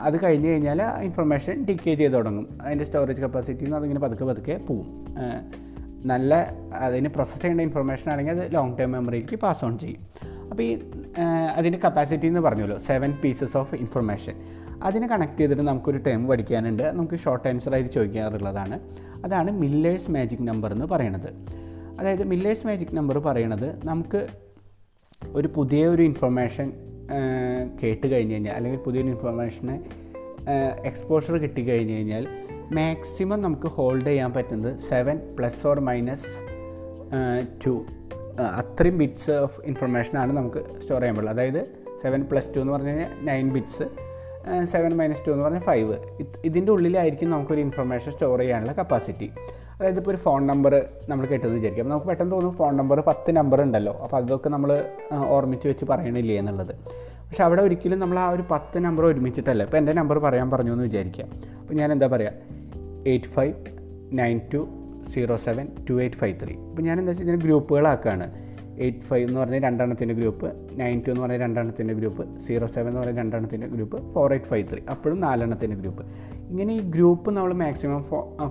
അത് 0.00 0.22
കഴിഞ്ഞ് 0.22 0.48
കഴിഞ്ഞാൽ 0.48 0.82
ആ 0.82 1.00
ഇൻഫർമേഷൻ 1.00 1.64
ഡിക്കേ 1.64 1.94
ചെയ്ത് 1.94 2.12
തുടങ്ങും. 2.12 2.58
അതിന്റെ 2.62 2.84
സ്റ്റോറേജ് 2.84 3.22
കപ്പാസിറ്റി 3.22 3.64
എന്ന് 3.64 3.76
അതിങ്ങനെ 3.76 4.00
പതുക്കെ 4.00 4.24
പതുക്കെ 4.24 4.60
പോവും. 4.68 4.86
നല്ല 6.04 6.52
അതിന് 6.74 7.08
പ്രോസസ്സ് 7.08 7.40
ചെയ്യേണ്ട 7.40 7.60
ഇൻഫർമേഷൻ 7.60 8.12
ആണെങ്കിൽ 8.12 8.32
അത് 8.32 8.54
ലോങ് 8.54 8.78
ടേം 8.78 8.92
മെമ്മറിയിലേക്ക് 8.92 9.36
പാസ് 9.36 9.64
ഓൺ 9.64 9.78
ചെയ്യും. 9.78 10.02
അപ്പോൾ 10.50 10.62
ഈ 10.62 10.78
അതിന്റെ 11.54 11.78
കപ്പാസിറ്റി 11.84 12.26
എന്ന് 12.26 12.40
പറഞ്ഞല്ലോ 12.40 12.78
സെവൻ 12.78 13.12
പീസസ് 13.12 13.56
ഓഫ് 13.56 13.74
ഇൻഫർമേഷൻ 13.74 14.34
അതിനെ 14.82 15.06
കണക്ട് 15.06 15.38
ചെയ്തിട്ട് 15.38 15.62
നമുക്കൊരു 15.62 15.98
ടേം 15.98 16.26
പഠിക്കാനുണ്ട്. 16.26 16.82
നമുക്ക് 16.82 17.18
ഷോർട്ട് 17.18 17.48
ആൻസറായിട്ട് 17.48 17.90
ചോദിക്കാറുള്ളതാണ്. 17.90 18.80
അതാണ് 19.24 19.50
മില്ലേഴ്സ് 19.50 20.10
മാജിക് 20.10 20.46
നമ്പർ 20.48 20.72
എന്ന് 20.72 20.86
പറയുന്നത് 20.86 21.30
അതായത് 21.98 22.24
മില്ലേഴ്സ് 22.24 22.66
മാജിക് 22.66 22.96
നമ്പർ 22.96 23.18
പറയണത് 23.18 23.86
നമുക്ക് 23.86 24.20
ഒരു 25.34 25.48
പുതിയ 25.48 25.88
ഒരു 25.88 26.02
ഇൻഫർമേഷൻ 26.02 26.68
കേട്ട് 27.82 28.12
കഴിഞ്ഞ് 28.12 28.34
കഴിഞ്ഞാൽ 28.34 28.54
അല്ലെങ്കിൽ 28.54 28.78
പുതിയൊരു 28.78 29.08
ഇൻഫർമേഷന് 29.08 29.76
എക്സ്പോഷർ 30.84 31.38
കിട്ടിക്കഴിഞ്ഞ് 31.38 31.94
കഴിഞ്ഞാൽ 31.96 32.24
മാക്സിമം 32.72 33.42
നമുക്ക് 33.42 33.66
ഹോൾഡ് 33.66 34.06
ചെയ്യാൻ 34.06 34.32
പറ്റുന്നത് 34.32 34.78
seven 34.88 35.36
plus 35.38 35.66
or 35.66 35.80
minus 35.80 36.30
two 37.64 37.72
അത്രയും 38.60 38.98
ബിറ്റ്സ് 38.98 39.30
ഓഫ് 39.30 39.60
ഇൻഫർമേഷനാണ് 39.64 40.32
നമുക്ക് 40.32 40.80
സ്റ്റോർ 40.82 41.00
ചെയ്യാൻ 41.00 41.14
പറ്റുള്ളൂ. 41.16 41.32
അതായത് 41.32 41.60
സെവൻ 42.02 42.22
പ്ലസ് 42.22 42.54
ടു 42.54 42.58
എന്ന് 42.58 42.72
പറഞ്ഞു 42.72 42.88
കഴിഞ്ഞാൽ 42.88 43.12
nine 43.22 43.52
bits 43.52 43.86
seven 44.64 44.96
minus 44.96 45.26
two 45.26 45.30
എന്ന് 45.30 45.44
പറഞ്ഞാൽ 45.44 45.60
ഫൈവ് 45.60 45.96
ഇതിന്റെ 46.44 46.72
ഉള്ളിലായിരിക്കും 46.72 47.30
നമുക്കൊരു 47.30 47.60
ഇൻഫർമേഷൻ 47.60 48.12
സ്റ്റോർ 48.12 48.38
ചെയ്യാനുള്ള 48.38 48.72
കപ്പാസിറ്റി 48.72 49.28
അതായത് 49.78 49.98
ഇപ്പോൾ 49.98 50.10
ഒരു 50.10 50.16
ഫോൺ 50.16 50.46
നമ്പർ 50.46 50.86
നമ്മൾ 51.08 51.26
കേട്ടത് 51.26 51.50
വിചാരിക്കും. 51.50 51.82
അപ്പോൾ 51.82 51.92
നമുക്ക് 51.92 52.06
പെട്ടെന്ന് 52.06 52.32
തോന്നും 52.32 52.54
ഫോൺ 52.60 52.76
നമ്പർ 52.76 53.00
പത്ത് 53.00 53.36
നമ്പർ 53.36 53.60
ഉണ്ടല്ലോ. 53.62 53.92
അപ്പോൾ 54.04 54.16
അതൊക്കെ 54.16 54.48
നമ്മൾ 54.48 54.70
ഓർമ്മിച്ച് 55.36 55.68
വെച്ച് 55.68 55.84
പറയണില്ലേ 55.84 56.36
എന്നുള്ളത്. 56.38 56.72
പക്ഷെ 57.28 57.42
അവിടെ 57.44 57.62
ഒരിക്കലും 57.62 57.98
നമ്മൾ 57.98 58.18
ആ 58.18 58.30
ഒരു 58.30 58.44
പത്ത് 58.50 58.78
നമ്പർ 58.84 59.04
ഒരുമിച്ചിട്ടല്ല. 59.04 59.62
ഇപ്പോൾ 59.62 59.76
എന്റെ 59.76 59.92
നമ്പർ 59.92 60.18
പറയാൻ 60.18 60.50
പറഞ്ഞു 60.50 60.72
എന്ന് 60.72 60.84
വിചാരിക്കാം 60.84 61.28
അപ്പോൾ 61.60 61.74
ഞാൻ 61.74 61.92
എന്താ 61.92 62.06
പറയുക 62.06 62.32
eight 63.06 63.26
five 63.26 63.54
nine 64.12 64.40
two 64.54 64.68
zero 65.14 65.36
seven 65.36 65.66
two 65.88 66.00
eight 66.02 66.16
five 66.16 66.36
three 66.42 66.54
അപ്പോൾ 66.70 66.82
ഞാൻ 66.82 66.98
എന്താ 66.98 67.10
വെച്ചാൽ 67.10 67.26
ഇതിന് 67.26 67.40
ഗ്രൂപ്പുകളാക്കുകയാണ് 67.46 68.26
എയ്റ്റ് 68.86 69.00
ഫൈവ് 69.00 69.28
എന്ന് 69.28 69.40
പറഞ്ഞാൽ 69.40 69.62
രണ്ടെണ്ണത്തിന്റെ 69.62 70.14
ഗ്രൂപ്പ് 70.14 70.48
നയൻ 70.80 71.02
ടു 71.06 71.10
എന്ന് 71.10 71.22
പറഞ്ഞാൽ 71.22 71.40
രണ്ടെണ്ണത്തിന്റെ 71.40 71.94
ഗ്രൂപ്പ് 71.94 72.40
സീറോ 72.46 72.66
സെവൻ 72.66 72.88
എന്ന് 72.88 73.00
പറഞ്ഞാൽ 73.00 73.20
രണ്ടെണ്ണത്തിന്റെ 73.22 73.66
group 73.66 74.12
four 74.12 74.32
eight 74.32 74.46
five 74.46 74.66
three 74.72 74.80
അപ്പോഴും 74.90 75.20
നാലെണ്ണത്തിന്റെ 75.20 75.76
ഗ്രൂപ്പ്. 75.76 76.04
ഇങ്ങനെ 76.50 76.74
ഈ 76.74 76.80
ഗ്രൂപ്പ് 76.80 77.30
നമ്മൾ 77.30 77.52
മാക്സിമം 77.54 78.02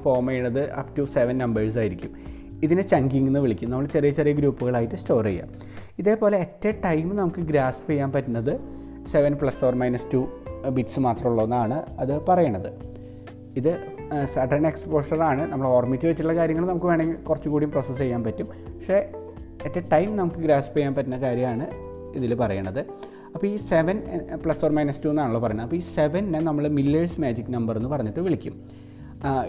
ഫോ 0.04 0.16
ചെയ്യുന്നത് 0.27 0.72
അപ് 0.72 0.98
ടു 0.98 1.04
സെവൻ 1.13 1.38
നമ്പേഴ്സ് 1.38 1.77
ആയിരിക്കും. 1.77 2.12
ഇതിനെ 2.63 2.82
ചങ്കിങ് 2.82 3.27
എന്ന് 3.27 3.39
വിളിക്കും. 3.39 3.70
നമ്മൾ 3.72 3.86
ചെറിയ 3.86 4.10
ചെറിയ 4.10 4.34
ഗ്രൂപ്പുകളായിട്ട് 4.34 4.96
സ്റ്റോർ 4.96 5.25
ചെയ്യാം. 5.25 5.50
ഇതേപോലെ 6.00 6.38
അറ്റ് 6.39 6.68
എ 6.68 6.72
ടൈം 6.86 7.16
നമുക്ക് 7.16 7.42
ഗ്രാസ്പ് 7.42 7.89
ചെയ്യാൻ 7.89 8.12
പറ്റുന്നത് 8.12 8.60
seven 9.12 9.34
plus 9.34 9.66
or 9.66 9.75
minus 9.75 10.08
two 10.13 10.27
bits 10.70 11.00
മാത്രമുള്ളൂ 11.00 11.44
എന്നാണ് 11.44 11.84
അത് 12.00 12.25
പറയണത്. 12.25 12.70
ഇത് 13.58 13.72
സഡൻ 14.34 14.68
എക്സ്പോഷറാണ് 14.68 15.51
നമ്മൾ 15.51 15.68
ഓർമ്മിച്ച് 15.68 16.08
വെച്ചിട്ടുള്ള 16.08 16.39
കാര്യങ്ങൾ 16.39 16.66
നമുക്ക് 16.68 16.86
വേണമെങ്കിൽ 16.86 17.16
കുറച്ചുകൂടി 17.16 17.66
പ്രോസസ്സ് 17.66 18.00
ചെയ്യാൻ 18.00 18.24
പറ്റും. 18.24 18.48
പക്ഷേ 18.48 19.10
അറ്റ് 19.66 19.80
എ 19.80 19.84
ടൈം 19.92 20.18
നമുക്ക് 20.18 20.36
ഗ്രാസ്പ് 20.36 20.75
ചെയ്യാൻ 20.75 20.96
പറ്റുന്ന 20.96 21.18
കാര്യമാണ് 21.18 21.68
ഇതിൽ 22.16 22.34
പറയണത്. 22.36 22.86
അപ്പോൾ 23.38 23.50
ഈ 23.53 23.58
seven 23.72 23.98
plus 24.44 24.63
or 24.65 24.72
minus 24.77 25.01
two 25.03 25.10
എന്നാണല്ലോ 25.13 25.39
പറയുന്നത്. 25.44 25.65
അപ്പോൾ 25.67 25.79
ഈ 25.82 25.84
സെവനെ 25.96 26.39
നമ്മൾ 26.50 26.67
മില്ലേഴ്സ് 26.77 27.17
മാജിക് 27.22 27.51
നമ്പർ 27.56 27.75
എന്ന് 27.79 27.89
പറഞ്ഞിട്ട് 27.94 28.22
വിളിക്കും. 28.27 28.56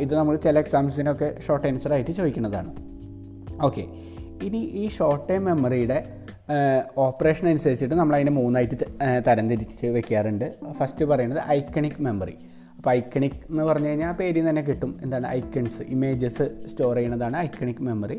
ഇത് 0.02 0.12
നമ്മൾ 0.18 0.35
ചില 0.45 0.59
എക്സാംസിനൊക്കെ 0.64 1.28
ഷോർട്ട് 1.47 1.66
ആൻസർ 1.68 1.92
ആയിട്ട് 1.97 2.12
ചോദിക്കുന്നതാണ്. 2.18 2.71
ഓക്കെ 3.66 3.85
ഇനി 4.47 4.61
ഈ 4.83 4.85
ഷോർട്ട് 4.97 5.25
ടൈം 5.28 5.42
മെമ്മറിയുടെ 5.50 5.99
ഓപ്പറേഷൻ 7.07 7.47
അനുസരിച്ചിട്ട് 7.52 7.97
നമ്മൾ 8.00 8.14
അതിനെ 8.18 8.33
മൂന്നായിട്ട് 8.37 8.76
തരംതിരിച്ച് 9.26 9.87
വെക്കാറുണ്ട്. 9.97 10.47
ഫസ്റ്റ് 10.78 11.04
പറയുന്നത് 11.11 11.40
ഐക്കണിക് 11.57 11.99
മെമ്മറി 12.07 12.37
അപ്പോൾ 12.76 12.90
ഐക്കണിക് 12.90 13.38
എന്ന് 13.50 13.64
പറഞ്ഞു 13.68 13.88
കഴിഞ്ഞാൽ 13.90 14.12
പേരിൽ 14.21 14.45
തന്നെ 14.49 14.62
കിട്ടും. 14.68 14.92
എന്താണ്? 15.04 15.26
ഐക്കൺസ് 15.38 15.83
ഇമേജസ് 15.95 16.47
സ്റ്റോർ 16.71 16.95
ചെയ്യുന്നതാണ് 16.97 17.37
ഐക്കണിക് 17.47 17.83
മെമ്മറി 17.88 18.18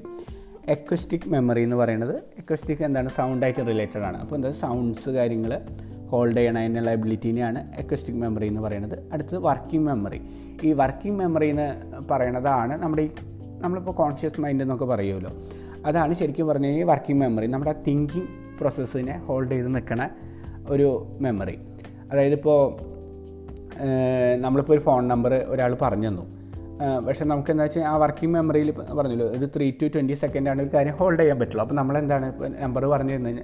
എക്വസ്റ്റിക് 0.69 1.29
മെമ്മറി 1.29 1.61
എന്ന് 1.63 1.75
പറയുന്നത് 1.75 2.15
എക്വസ്റ്റിക് 2.15 2.83
എന്താണ്? 2.83 3.09
സൗണ്ടായിട്ട് 3.09 3.59
റിലേറ്റഡ് 3.59 4.01
ആണ്. 4.01 4.17
അപ്പോൾ 4.17 4.35
എന്താ? 4.35 4.51
സൗണ്ട്സ് 4.51 5.09
കാര്യങ്ങൾ 5.09 5.61
ഹോൾഡ് 6.07 6.37
ചെയ്യണ 6.37 6.59
അതിനുള്ള 6.59 6.91
എബിലിറ്റീനെയാണ് 6.91 7.79
എക്വസ്റ്റിക് 7.79 8.15
മെമ്മറി 8.15 8.47
എന്ന് 8.47 8.61
പറയുന്നത്. 8.61 9.13
അടുത്തത് 9.13 9.37
വർക്കിംഗ് 9.37 9.85
മെമ്മറി 9.87 10.21
ഈ 10.63 10.73
വർക്കിംഗ് 10.73 11.17
മെമ്മറി 11.19 11.49
എന്ന് 11.49 11.67
പറയുന്നതാണ് 12.11 12.83
നമ്മുടെ 12.83 13.01
ഈ 13.01 13.09
നമ്മളിപ്പോൾ 13.59 13.91
കോൺഷ്യസ് 13.91 14.41
മൈൻഡ് 14.41 14.63
എന്നൊക്കെ 14.63 14.85
പറയുമല്ലോ. 14.85 15.31
അതാണ് 15.85 16.13
ശരിക്കും 16.13 16.47
പറഞ്ഞു 16.47 16.67
കഴിഞ്ഞാൽ 16.67 16.87
വർക്കിംഗ് 16.87 17.21
മെമ്മറി 17.21 17.47
നമ്മുടെ 17.47 17.75
തിങ്കിങ് 17.87 18.27
പ്രോസസ്സിനെ 18.59 19.17
ഹോൾഡ് 19.17 19.51
ചെയ്ത് 19.51 19.75
നിൽക്കണ 19.75 20.09
ഒരു 20.69 21.17
മെമ്മറി 21.21 21.59
അതായത് 22.11 22.33
ഇപ്പോൾ 22.33 22.59
നമ്മളിപ്പോൾ 24.41 24.73
ഒരു 24.73 24.81
ഫോൺ 24.81 25.07
നമ്പർ 25.07 25.33
ഒരാൾ 25.33 25.77
പറഞ്ഞു 25.81 26.07
തന്നു. 26.07 26.38
പക്ഷേ 27.05 27.23
നമുക്ക് 27.31 27.51
എന്താ 27.53 27.63
വെച്ചാൽ 27.65 27.85
ആ 27.91 27.93
വർക്കിംഗ് 28.03 28.33
മെമ്മറിയിൽ 28.35 28.69
പറഞ്ഞല്ലോ 28.99 29.27
ഒരു 29.37 29.47
ത്രീ 29.55 29.67
ടു 29.81 29.87
ട്വന്റി 29.93 30.15
സെക്കൻഡാണ് 30.23 30.59
ഒരു 30.65 30.71
കാര്യം 30.75 30.95
ഹോൾഡ് 30.99 31.19
ചെയ്യാൻ 31.21 31.37
പറ്റുള്ളൂ. 31.41 31.63
അപ്പോൾ 31.65 31.77
നമ്മളെന്താണ് 31.79 32.27
നമ്പർ 32.63 32.85
പറഞ്ഞു 32.93 33.13
തരുന്നത് 33.15 33.41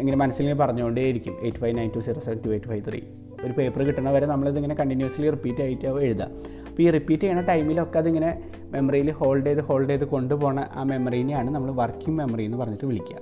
ഇങ്ങനെ 0.00 0.16
മനസ്സിൽ 0.22 0.52
പറഞ്ഞുകൊണ്ടേയിരിക്കും 0.62 1.34
eight 1.44 1.60
five 1.62 1.74
nine 1.78 1.90
two 1.96 2.00
zero 2.06 2.20
seven 2.26 2.38
two 2.44 2.50
eight 2.54 2.68
five 2.72 2.82
three 2.88 3.00
ഒരു 3.44 3.52
പേപ്പർ 3.58 3.80
കിട്ടണ 3.88 4.10
വരെ 4.16 4.26
നമ്മളിതിങ്ങനെ 4.32 4.74
കണ്ടിന്യൂസ്ലി 4.80 5.30
റിപ്പീറ്റ് 5.34 5.62
ആയിട്ട് 5.64 5.86
എഴുതാം. 6.06 6.30
അപ്പോൾ 6.68 6.82
ഈ 6.84 6.88
റിപ്പീറ്റ് 6.96 7.22
ചെയ്യുന്ന 7.22 7.42
ടൈമിലൊക്കെ 7.50 7.98
അതിങ്ങനെ 8.02 8.30
മെമ്മറിയിൽ 8.74 9.10
ഹോൾഡ് 9.20 9.46
ചെയ്ത് 9.46 9.62
ഹോൾഡ് 9.68 9.88
ചെയ്ത് 9.92 10.04
കൊണ്ടുപോകുന്ന 10.14 10.62
ആ 10.78 10.82
മെമ്മറീനെയാണ് 10.90 11.50
നമ്മൾ 11.56 11.70
വർക്കിംഗ് 11.80 12.16
മെമ്മറി 12.20 12.44
എന്ന് 12.48 12.58
പറഞ്ഞിട്ട് 12.62 12.86
വിളിക്കുക 12.90 13.18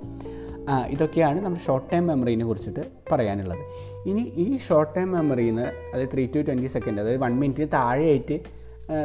ഇതൊക്കെയാണ് 0.93 1.39
നമ്മൾ 1.45 1.59
ഷോർട്ട് 1.65 1.87
ടൈം 1.91 2.03
മെമ്മറീനെ 2.11 2.45
കുറിച്ചിട്ട് 2.49 2.83
പറയാനുള്ളത്. 3.11 3.63
ഇനി 4.09 4.23
ഈ 4.43 4.47
ഷോർട്ട് 4.67 4.93
ടൈം 4.95 5.09
മെമ്മറിയിൽ 5.17 5.53
നിന്ന് 5.53 5.67
അതായത് 5.93 6.11
ത്രീ 6.13 6.23
ടു 6.35 6.39
ട്വന്റി 6.47 6.69
സെക്കൻഡ് 6.75 7.01
അതായത് 7.01 7.21
വൺ 7.25 7.33
മിനിറ്റിന് 7.41 7.67
താഴെയായിട്ട് 7.73 8.37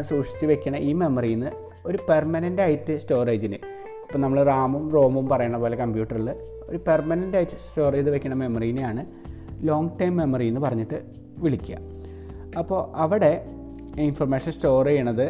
സൂക്ഷിച്ച് 0.09 0.47
വെക്കണ 0.47 0.77
ഈ 0.77 0.93
മെമ്മറിയിൽ 0.93 1.39
നിന്ന് 1.39 1.51
ഒരു 1.87 1.99
പെർമനന്റ് 2.09 2.63
ആയിട്ട് 2.63 2.99
സ്റ്റോറേജിന് 2.99 3.59
ഇപ്പോൾ 4.03 4.19
നമ്മൾ 4.19 4.43
റാമും 4.45 4.91
റോമും 4.95 5.29
പറയണ 5.29 5.57
പോലെ 5.57 5.77
കമ്പ്യൂട്ടറിൽ 5.77 6.29
ഒരു 6.69 6.79
പെർമനന്റ് 6.89 7.37
ആയിട്ട് 7.37 7.57
സ്റ്റോർ 7.69 7.93
ചെയ്ത് 7.93 8.11
വെക്കുന്ന 8.11 8.37
മെമ്മറീനെയാണ് 8.37 9.03
ലോങ് 9.67 9.91
ടൈം 10.01 10.17
മെമ്മറി 10.17 10.47
എന്ന് 10.49 10.61
പറഞ്ഞിട്ട് 10.61 10.99
വിളിക്കുക 11.39 11.77
അപ്പോൾ 12.59 12.97
അവിടെ 12.97 13.33
ഇൻഫർമേഷൻ 13.99 14.53
സ്റ്റോർ 14.53 14.87
ചെയ്യണത് 14.87 15.27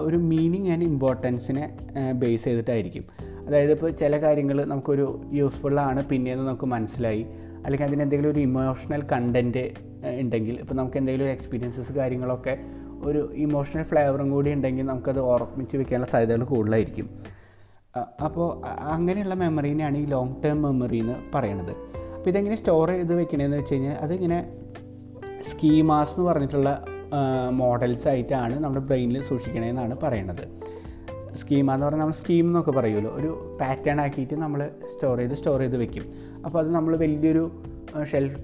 ഒരു 0.00 0.16
മീനിങ് 0.16 0.68
ആൻഡ് 0.72 0.84
ഇമ്പോർട്ടൻസിനെ 0.84 1.64
ബേസ് 2.12 2.44
ചെയ്തിട്ടായിരിക്കും. 2.44 3.04
അതായത് 3.46 3.72
ഇപ്പോൾ 3.72 3.90
ചില 3.90 4.20
കാര്യങ്ങൾ 4.22 4.64
നമുക്കൊരു 4.64 5.20
യൂസ്ഫുള്ളാണ് 5.32 6.06
പിന്നീട് 6.06 6.38
നമുക്ക് 6.38 6.66
മനസ്സിലായി. 6.66 7.22
അല്ലെങ്കിൽ 7.64 7.86
അതിന് 7.86 8.02
എന്തെങ്കിലും 8.02 8.30
ഒരു 8.30 8.40
ഇമോഷണൽ 8.40 9.02
കണ്ടന്റ് 9.12 9.64
ഉണ്ടെങ്കിൽ 10.20 10.60
ഇപ്പോൾ 10.60 10.74
നമുക്ക് 10.74 10.96
എന്തെങ്കിലും 10.96 11.26
ഒരു 11.26 11.32
എക്സ്പീരിയൻസസ് 11.32 11.92
കാര്യങ്ങളൊക്കെ 11.92 12.54
ഒരു 13.02 13.30
ഇമോഷണൽ 13.34 13.82
ഫ്ലേവറും 13.82 14.30
കൂടി 14.30 14.52
ഉണ്ടെങ്കിൽ 14.52 14.86
നമുക്കത് 14.86 15.20
ഓർമ്മിച്ച് 15.20 15.76
വെക്കാനുള്ള 15.76 16.10
സാധ്യതകൾ 16.10 16.44
കൂടുതലായിരിക്കും. 16.44 17.08
അപ്പോൾ 18.24 18.66
അങ്ങനെയുള്ള 18.66 19.34
മെമ്മറീനെയാണ് 19.34 19.98
ഈ 19.98 20.04
ലോങ് 20.04 20.34
ടേം 20.44 20.62
മെമ്മറി 20.62 20.98
എന്ന് 20.98 21.14
പറയണത്. 21.34 21.72
അപ്പോൾ 22.16 22.30
ഇതെങ്ങനെ 22.30 22.56
സ്റ്റോർ 22.56 22.88
ചെയ്ത് 22.88 23.14
വെക്കണതെന്ന് 23.14 23.56
വെച്ച് 23.56 23.74
കഴിഞ്ഞാൽ 23.74 23.94
അതിങ്ങനെ 23.94 24.38
സ്കീമാസ് 25.50 26.10
എന്ന് 26.10 26.24
പറഞ്ഞിട്ടുള്ള 26.30 26.84
മോഡൽസ് 27.50 28.08
ആയിട്ടാണ് 28.08 28.58
നമ്മുടെ 28.64 28.86
ബ്രെയിനിൽ 28.86 29.22
സൂക്ഷിക്കണമെന്നാണ് 29.22 29.96
പറയണത്. 30.02 30.44
സ്കീമ 31.36 31.72
എന്ന് 31.74 31.86
പറഞ്ഞാൽ 31.86 32.02
നമ്മൾ 32.02 32.14
സ്കീം 32.14 32.46
എന്നൊക്കെ 32.46 32.70
പറയുമല്ലോ. 32.70 33.10
ഒരു 33.10 33.58
പാറ്റേൺ 33.60 34.00
ആക്കിയിട്ട് 34.00 34.34
നമ്മൾ 34.34 34.70
സ്റ്റോർ 34.94 35.18
ചെയ്ത് 35.18 35.34
സ്റ്റോർ 35.34 35.60
ചെയ്ത് 35.60 35.76
വെക്കും. 35.76 36.04
അപ്പോൾ 36.44 36.58
അത് 36.58 36.74
നമ്മൾ 36.74 36.96
വലിയൊരു 36.96 37.44
ഷെൽഫ് 38.10 38.36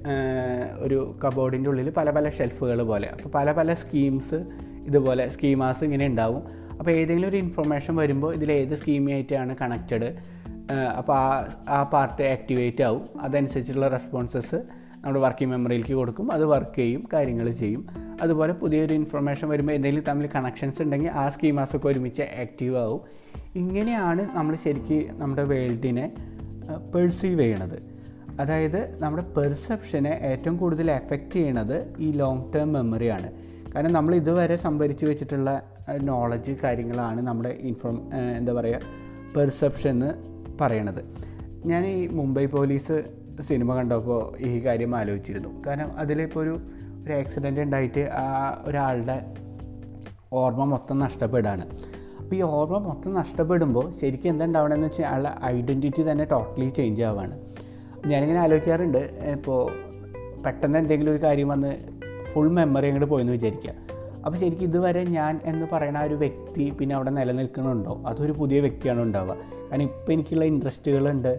ഒരു 0.79 1.19
കബോർഡിന്റെ 1.25 1.71
ഉള്ളിൽ 1.71 1.91
പല 1.91 2.11
പല 2.11 2.29
ഷെൽഫുകൾ 2.29 2.83
പോലെ. 2.83 3.09
അപ്പോൾ 3.09 3.29
പല 3.29 3.53
പല 3.53 3.75
സ്കീംസ് 3.75 4.45
ഇതുപോലെ 4.87 5.29
സ്കീമാസ് 5.29 5.85
ഇങ്ങനെ 5.85 6.07
ഉണ്ടാവും. 6.07 6.43
അപ്പോൾ 6.79 6.91
ഏതെങ്കിലും 6.91 7.29
ഒരു 7.29 7.37
ഇൻഫർമേഷൻ 7.37 7.97
വരുമ്പോൾ 7.97 8.35
ഇതിൽ 8.35 8.53
ഏത് 8.53 8.75
സ്കീമായിട്ടാണ് 8.75 9.57
കണക്റ്റഡ് 9.61 10.37
അപ്പോൾ 10.73 11.13
ആ 11.13 11.57
ആ 11.69 11.83
പാർട്ട് 11.83 12.23
ആക്ടിവേറ്റ് 12.23 12.83
ആവും. 12.83 13.21
അതനുസരിച്ചുള്ള 13.21 13.89
റെസ്പോൺസസ് 13.89 14.55
നമ്മുടെ 14.55 15.21
വർക്കിംഗ് 15.21 15.53
മെമ്മറിയിലേക്ക് 15.53 15.95
കൊടുക്കും. 15.95 16.33
അത് 16.33 16.45
വർക്ക് 16.45 16.77
ചെയ്യും 16.77 17.09
കാര്യങ്ങൾ 17.13 17.51
ചെയ്യും. 17.51 17.87
അതുപോലെ 18.23 18.53
പുതിയൊരു 18.53 18.95
ഇൻഫർമേഷൻ 18.95 19.49
വരുമ്പോൾ 19.49 19.73
എന്തെങ്കിലും 19.73 20.05
തമ്മിൽ 20.05 20.29
കണക്ഷൻസ് 20.35 20.83
ഉണ്ടെങ്കിൽ 20.83 21.09
ആ 21.09 21.29
സ്കീമാസൊക്കെ 21.29 21.89
ഒരുമിച്ച് 21.89 22.23
ആക്റ്റീവ് 22.23 22.77
ആവും. 22.77 23.01
ഇങ്ങനെയാണ് 23.57 24.37
നമ്മൾ 24.37 24.57
ശരിക്കും 24.57 25.19
നമ്മുടെ 25.19 25.43
വേൾഡിനെ 25.43 26.13
പെർസീവ് 26.95 27.41
ചെയ്യണത്. 27.41 27.96
അതായത് 28.41 28.81
നമ്മുടെ 29.03 29.25
പെർസെപ്ഷനെ 29.37 30.13
ഏറ്റവും 30.31 30.57
കൂടുതൽ 30.57 30.91
എഫക്റ്റ് 30.91 31.33
ചെയ്യണത് 31.33 31.77
ഈ 31.99 32.13
ലോങ് 32.13 32.53
ടേം 32.55 32.73
മെമ്മറിയാണ് 32.73 33.29
കാരണം 33.75 33.93
നമ്മൾ 33.93 34.15
ഇതുവരെ 34.15 34.57
സംഭരിച്ച് 34.57 35.05
വെച്ചിട്ടുള്ള 35.07 35.51
നോളജ് 36.03 36.53
കാര്യങ്ങളാണ് 36.65 37.21
നമ്മുടെ 37.21 37.53
ഇൻഫോം 37.69 37.97
എന്താ 38.39 38.53
പറയുക 38.53 38.81
പെർസെപ്ഷൻ 39.35 39.91
എന്ന് 39.91 40.11
പറയണത്. 40.61 41.03
ഞാൻ 41.67 41.83
ഈ 41.87 42.07
മുംബൈ 42.07 42.45
പോലീസ് 42.47 42.97
സിനിമ 43.49 43.71
കണ്ടപ്പോൾ 43.75 44.21
ഈ 44.41 44.51
കാര്യം 44.67 44.93
ആലോചിച്ചിരുന്നു. 44.97 45.51
കാരണം 45.67 45.91
അതിലിപ്പോൾ 45.99 46.41
ഒരു 46.41 46.55
ഒരു 47.03 47.13
ആക്സിഡന്റ് 47.13 47.61
ഉണ്ടായിട്ട് 47.61 48.05
ആ 48.21 48.27
ഒരാളുടെ 48.67 49.17
ഓർമ്മ 50.33 50.65
മൊത്തം 50.65 50.97
നഷ്ടപ്പെടുകയാണ് 50.99 51.65
അപ്പോൾ 52.21 52.37
ഈ 52.37 52.43
ഓർമ്മ 52.43 52.79
മൊത്തം 52.89 53.13
നഷ്ടപ്പെടുമ്പോൾ 53.15 53.87
ശരിക്കും 54.01 54.31
എന്താ 54.31 54.45
ഉണ്ടാവണമെന്ന് 54.45 54.87
വെച്ചാൽ 54.87 55.05
അയാളുടെ 55.07 55.33
ഐഡന്റിറ്റി 55.57 56.03
തന്നെ 56.11 56.25
ടോട്ടലി 56.25 56.69
ചേഞ്ച് 56.69 57.03
ആവുകയാണ് 57.03 57.37
ഞാനിങ്ങനെ 58.07 58.41
ആലോചിക്കാറുണ്ട് 58.41 58.99
ഇപ്പോൾ 59.33 59.73
പെട്ടെന്ന് 60.43 60.79
എന്തെങ്കിലും 60.79 61.11
ഒരു 61.13 61.23
കാര്യം 61.23 61.49
വന്ന് 61.49 61.77
ഫുൾ 62.33 62.49
മെമ്മറി 62.49 62.87
അങ്ങോട്ട് 62.87 63.11
പോയെന്ന് 63.11 63.33
വിചാരിക്കുക 63.33 63.73
അപ്പോൾ 64.27 64.39
ശരിക്കും 64.39 64.67
ഇതുവരെ 64.67 65.05
ഞാൻ 65.05 65.41
എന്ന് 65.45 65.67
പറയുന്ന 65.73 66.01
ഒരു 66.03 66.15
വ്യക്തി 66.15 66.71
പിന്നെ 66.71 66.97
അവിടെ 66.97 67.11
നിലനിൽക്കുന്നുണ്ടോ 67.11 68.03
അതൊരു 68.07 68.33
പുതിയ 68.33 68.61
വ്യക്തിയാണ് 68.61 69.03
ഉണ്ടാവുക. 69.03 69.37
കാരണം 69.71 69.83
ഇപ്പോൾ 69.83 70.13
എനിക്കുള്ള 70.13 70.45
ഇൻട്രസ്റ്റുകളുണ്ട് 70.45 71.39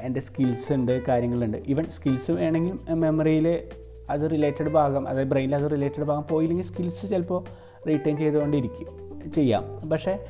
എന്റെ 0.00 0.20
സ്കിൽസ് 0.20 0.72
ഉണ്ട് 0.72 1.06
കാര്യങ്ങളുണ്ട്. 1.06 1.58
ഈവൻ 1.68 1.84
സ്കിൽസ് 1.84 2.30
വേണമെങ്കിൽ 2.30 2.94
മെമ്മറിയിൽ 2.94 3.62
അത് 4.10 4.30
റിലേറ്റഡ് 4.30 4.68
ഭാഗം 4.68 5.08
അതായത് 5.08 5.28
ബ്രെയിനിൽ 5.28 5.56
അത് 5.56 5.70
റിലേറ്റഡ് 5.70 6.04
ഭാഗം 6.04 6.24
പോയില്ലെങ്കിൽ 6.30 6.64
സ്കിൽസ് 6.64 7.10
ചിലപ്പോൾ 7.10 7.44
റീറ്റെയിൻ 7.88 8.16
ചെയ്തുകൊണ്ടിരിക്കും 8.16 8.88
ചെയ്യാം. 9.34 9.88
പക്ഷേ 9.88 10.24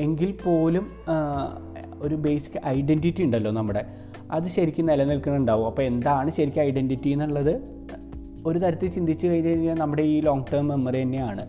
എങ്കിൽ 0.00 0.38
പോലും 0.44 0.86
ഒരു 2.04 2.14
ബേസിക് 2.14 2.58
ഐഡന്റിറ്റി 2.66 3.22
ഉണ്ടല്ലോ 3.22 3.50
നമ്മുടെ. 3.50 3.82
അത് 4.30 4.48
ശരിക്കും 4.48 4.86
നിലനിൽക്കുന്നുണ്ടാവും. 4.86 5.66
അപ്പോൾ 5.66 5.82
എന്താണ് 5.82 6.30
ശരിക്കും 6.30 6.62
ഐഡന്റിറ്റി 6.62 7.08
എന്നുള്ളത്? 7.08 7.54
ഒരു 8.46 8.58
തരത്തിൽ 8.58 8.88
ചിന്തിച്ച് 8.88 9.26
കഴിഞ്ഞ് 9.26 9.48
കഴിഞ്ഞാൽ 9.48 9.76
നമ്മുടെ 9.78 10.02
ഈ 10.02 10.20
ലോങ് 10.20 10.44
ടേം 10.52 10.68
മെമ്മറി 10.68 11.02
തന്നെയാണ്. 11.02 11.46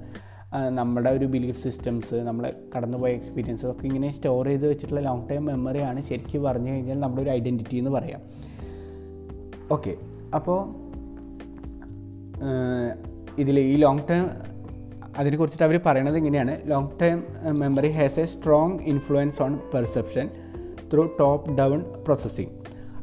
നമ്മുടെ 0.69 1.09
ഒരു 1.09 1.25
ബിലീഫ് 1.25 1.63
സിസ്റ്റംസ് 1.63 2.15
നമ്മൾ 2.15 2.53
കടന്നുപോയ 2.75 3.11
എക്സ്പീരിയൻസ് 3.11 3.65
ഒക്കെ 3.65 3.85
ഇങ്ങനെ 3.85 4.09
സ്റ്റോർ 4.11 4.45
ചെയ്ത് 4.45 4.67
വെച്ചിട്ടുള്ള 4.67 5.01
ലോങ് 5.01 5.29
ടേം 5.29 5.45
മെമ്മറിയാണ് 5.45 6.01
ശരിക്കും 6.03 6.43
പറഞ്ഞു 6.43 6.71
കഴിഞ്ഞാൽ 6.71 6.99
നമ്മുടെ 6.99 7.21
ഒരു 7.21 7.29
ഐഡന്റിറ്റി 7.29 7.75
എന്ന് 7.75 7.91
പറയാം. 7.91 8.21
ഓക്കെ 9.71 9.95
അപ്പോൾ 10.35 10.59
ഇതിൽ 13.39 13.59
ഈ 13.59 13.75
ലോങ് 13.75 13.99
ടേം 14.09 14.25
അതിനെ 15.17 15.37
കുറിച്ചിട്ട് 15.37 15.63
അവർ 15.63 15.79
പറയണത് 15.85 16.17
ഇങ്ങനെയാണ്. 16.17 16.53
Long 16.65 16.89
term 17.01 17.23
memory 17.59 17.89
has 17.89 18.19
a 18.19 18.25
strong 18.25 18.79
influence 18.79 19.41
on 19.41 19.59
perception 19.73 20.29
through 20.93 21.03
top 21.19 21.55
down 21.59 21.79
processing 22.05 22.51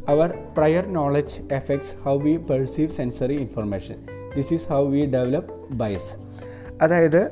our 0.08 0.30
prior 0.56 0.86
knowledge 0.98 1.36
effects 1.58 1.94
how 2.04 2.14
we 2.26 2.34
perceive 2.50 2.92
sensory 2.98 3.36
information 3.44 3.98
this 4.36 4.52
is 4.56 4.66
how 4.72 4.82
we 4.94 5.02
develop 5.16 5.76
bias 5.82 6.12
അതായത് 6.82 7.22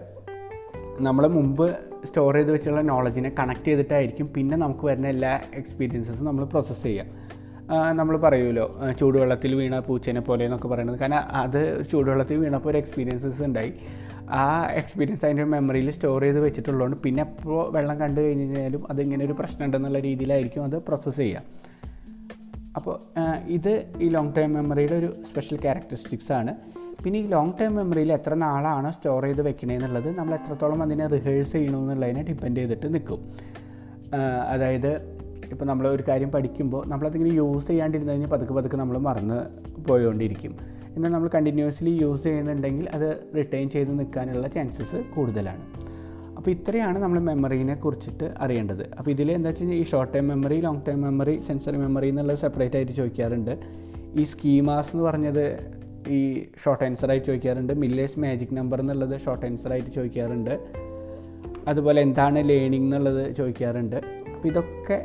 നമ്മൾ 1.06 1.26
മുമ്പ് 1.38 1.66
സ്റ്റോർ 2.08 2.34
ചെയ്ത് 2.34 2.50
വെച്ചുള്ള 2.52 2.82
നോളജിനെ 2.90 3.30
കണക്ട് 3.38 3.64
ചെയ്തിട്ടായിരിക്കും 3.64 4.26
പിന്നെ 4.34 4.56
നമുക്ക് 4.56 4.84
വരുന്ന 4.86 5.08
എല്ലാ 5.08 5.32
എക്സ്പീരിയൻസസും 5.60 6.24
നമ്മൾ 6.24 6.44
പ്രോസസ്സ് 6.44 6.82
ചെയ്യുക 6.82 7.06
നമ്മൾ 7.98 8.14
പറയുമല്ലോ 8.16 8.66
ചൂടുവെള്ളത്തിൽ 9.00 9.52
വീണ 9.58 9.74
പൂച്ചേനെ 9.88 10.22
പോലെ 10.28 10.42
എന്നൊക്കെ 10.44 10.68
പറയുന്നത്. 10.68 10.98
കാരണം 11.02 11.22
അത് 11.42 11.60
ചൂടുവെള്ളത്തിൽ 11.90 12.38
വീണപ്പോൾ 12.44 12.70
ഒരു 12.70 12.78
എക്സ്പീരിയൻസസ് 12.78 13.42
ഉണ്ടായി. 13.48 13.72
ആ 14.32 14.66
എക്സ്പീരിയൻസ് 14.70 15.24
അതിന്റെ 15.24 15.44
മെമ്മറിയിൽ 15.44 15.90
സ്റ്റോർ 15.90 16.22
ചെയ്ത് 16.22 16.38
വെച്ചിട്ടുള്ളതുകൊണ്ട് 16.38 16.96
പിന്നെ 16.96 17.22
എപ്പോൾ 17.22 17.70
വെള്ളം 17.70 18.00
കണ്ടു 18.00 18.20
കഴിഞ്ഞ് 18.20 18.44
കഴിഞ്ഞാലും 18.46 18.86
അതിങ്ങനെ 18.90 19.24
ഒരു 19.24 19.32
പ്രശ്നം 19.32 19.64
ഉണ്ടെന്നുള്ള 19.66 19.98
രീതിയിലായിരിക്കും 19.98 20.64
അത് 20.64 20.76
പ്രോസസ്സ് 20.76 21.16
ചെയ്യുക 21.16 21.42
അപ്പോൾ 22.76 22.96
ഇത് 23.46 23.72
ഈ 24.00 24.08
ലോങ് 24.08 24.36
ടൈം 24.36 24.52
മെമ്മറിയുടെ 24.52 24.94
ഒരു 24.94 25.14
സ്പെഷ്യൽ 25.28 25.58
ക്യാരക്ടറിസ്റ്റിക്സ് 25.60 26.32
ആണ്. 26.32 26.52
പിന്നെ 27.04 27.18
ഈ 27.18 27.26
ലോങ് 27.26 27.52
ടൈം 27.60 27.74
മെമ്മറിയിൽ 27.74 28.12
എത്ര 28.12 28.34
നാളാണ് 28.34 28.92
സ്റ്റോർ 28.92 29.22
ചെയ്ത് 29.22 29.42
വെക്കണേന്നുള്ളത് 29.42 30.18
നമ്മൾ 30.18 30.34
എത്രത്തോളം 30.34 30.82
അതിനെ 30.82 31.06
റിഹേഴ്സ് 31.06 31.52
ചെയ്യണമെന്നുള്ളതിനെ 31.52 32.22
ഡിപ്പെൻഡ് 32.22 32.56
ചെയ്തിട്ട് 32.56 32.94
നിൽക്കും 32.94 33.20
അതായത് 34.48 34.92
ഇപ്പോൾ 35.52 35.64
നമ്മൾ 35.64 35.88
ഒരു 35.88 36.04
കാര്യം 36.08 36.30
പഠിക്കുമ്പോൾ 36.30 36.86
നമ്മളതിങ്ങനെ 36.86 37.34
യൂസ് 37.34 37.66
ചെയ്യാണ്ടിരുന്നു 37.66 38.12
കഴിഞ്ഞാൽ 38.12 38.30
പതുക്കെ 38.30 38.54
പതുക്കെ 38.54 38.76
നമ്മൾ 38.76 38.98
മറന്ന് 38.98 39.38
പോയോണ്ടിരിക്കും. 39.88 40.52
എന്നാൽ 40.96 41.10
നമ്മൾ 41.14 41.28
കണ്ടിന്യൂസ്ലി 41.34 41.92
യൂസ് 42.02 42.22
ചെയ്യുന്നുണ്ടെങ്കിൽ 42.24 42.86
അത് 42.96 43.08
റിട്ടേൺ 43.38 43.70
ചെയ്ത് 43.74 43.92
നിൽക്കാനുള്ള 43.98 44.48
ചാൻസസ് 44.56 45.00
കൂടുതലാണ്. 45.14 45.64
അപ്പോൾ 46.36 46.50
ഇത്രയാണ് 46.50 46.98
നമ്മൾ 47.02 47.18
മെമ്മറീനെ 47.28 47.74
കുറിച്ചിട്ട് 47.74 48.26
അറിയേണ്ടത്. 48.44 48.84
അപ്പോൾ 48.98 49.10
ഇതിൽ 49.10 49.32
എന്താ 49.32 49.48
വെച്ച് 49.48 49.62
കഴിഞ്ഞാൽ 49.62 49.80
ഈ 49.82 49.84
short 49.90 50.12
time 50.14 50.26
memory 50.28 50.58
long 50.66 50.80
time 50.86 51.00
memory 51.06 51.34
sensory 51.48 51.78
memory 51.82 52.08
എന്നുള്ളത് 52.12 52.38
സെപ്പറേറ്റ് 52.44 52.76
ആയിട്ട് 52.76 52.92
ചോദിക്കാറുണ്ട്. 52.92 53.52
ഈ 54.20 54.24
സ്കീമാസ് 54.24 54.90
എന്ന് 54.92 55.04
പറഞ്ഞത് 55.08 55.44
ഈ 56.16 56.20
ഷോർട്ട് 56.62 56.84
ആൻസറായിട്ട് 56.84 57.26
ചോദിക്കാറുണ്ട്. 57.26 57.72
മില്ലേഴ്സ് 57.82 58.20
മാജിക് 58.24 58.54
നമ്പർ 58.58 58.80
എന്നുള്ളത് 58.80 59.20
ഷോർട്ട് 59.24 59.46
ആൻസറായിട്ട് 59.46 59.90
ചോദിക്കാറുണ്ട്. 59.90 60.54
അതുപോലെ 61.68 62.00
എന്താണ് 62.06 62.48
ലേണിംഗ് 62.48 62.86
എന്നുള്ളത് 62.86 63.22
ചോദിക്കാറുണ്ട്. 63.38 63.96
അപ്പോൾ 64.34 64.48
ഇതൊക്കെ 64.48 64.98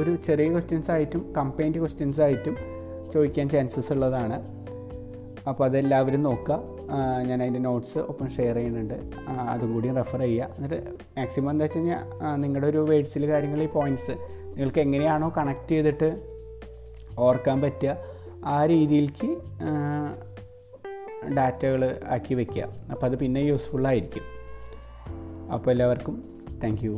ഒരു 0.00 0.12
ചെറിയ 0.26 0.48
ക്വസ്റ്റ്യൻസ് 0.52 0.90
ആയിട്ടും 0.90 1.22
കമ്പൈൻഡ് 1.38 1.80
ക്വസ്റ്റ്യൻസ് 1.82 2.20
ആയിട്ടും 2.26 2.56
ചോദിക്കാൻ 3.14 3.46
ചാൻസസ് 3.54 3.92
ഉള്ളതാണ്. 3.92 4.38
അപ്പോൾ 5.48 5.64
അതെല്ലാവരും 5.64 6.22
നോക്കുക. 6.22 6.58
ഞാൻ 7.26 7.42
അതിന്റെ 7.42 7.60
നോട്ട്സ് 7.60 7.98
ഒപ്പം 7.98 8.30
ഷെയർ 8.30 8.56
ചെയ്യുന്നുണ്ട്. 8.56 8.94
അതും 9.50 9.74
കൂടി 9.74 9.90
റെഫർ 9.92 10.20
ചെയ്യുക. 10.20 10.48
എന്നിട്ട് 10.56 10.78
മാക്സിമം 11.18 11.50
എന്താ 11.50 11.64
വെച്ച് 11.64 11.78
കഴിഞ്ഞാൽ 11.78 12.36
നിങ്ങളുടെ 12.36 12.66
ഒരു 12.66 12.78
വേഡ്സിൽ 12.78 13.26
കാര്യങ്ങൾ 13.30 13.62
ഈ 13.62 13.66
പോയിന്റ്സ് 13.66 14.10
നിങ്ങൾക്ക് 14.46 14.78
എങ്ങനെയാണോ 14.78 15.32
കണക്ട് 15.36 15.68
ചെയ്തിട്ട് 15.68 16.10
ഓർക്കാൻ 17.18 17.60
പറ്റുക 17.60 17.96
ആ 18.44 18.66
രീതിയിലേക്ക് 18.66 19.28
ഡാറ്റകൾ 21.36 22.00
ആക്കി 22.08 22.34
വയ്ക്കുക 22.34 22.62
അപ്പോൾ 22.90 23.06
അത് 23.06 23.18
പിന്നെ 23.18 23.40
യൂസ്ഫുള്ളായിരിക്കും 23.40 24.22
അപ്പോൾ 25.52 25.70
എല്ലാവർക്കും 25.70 26.16
താങ്ക് 26.64 26.84
യു 26.84 26.94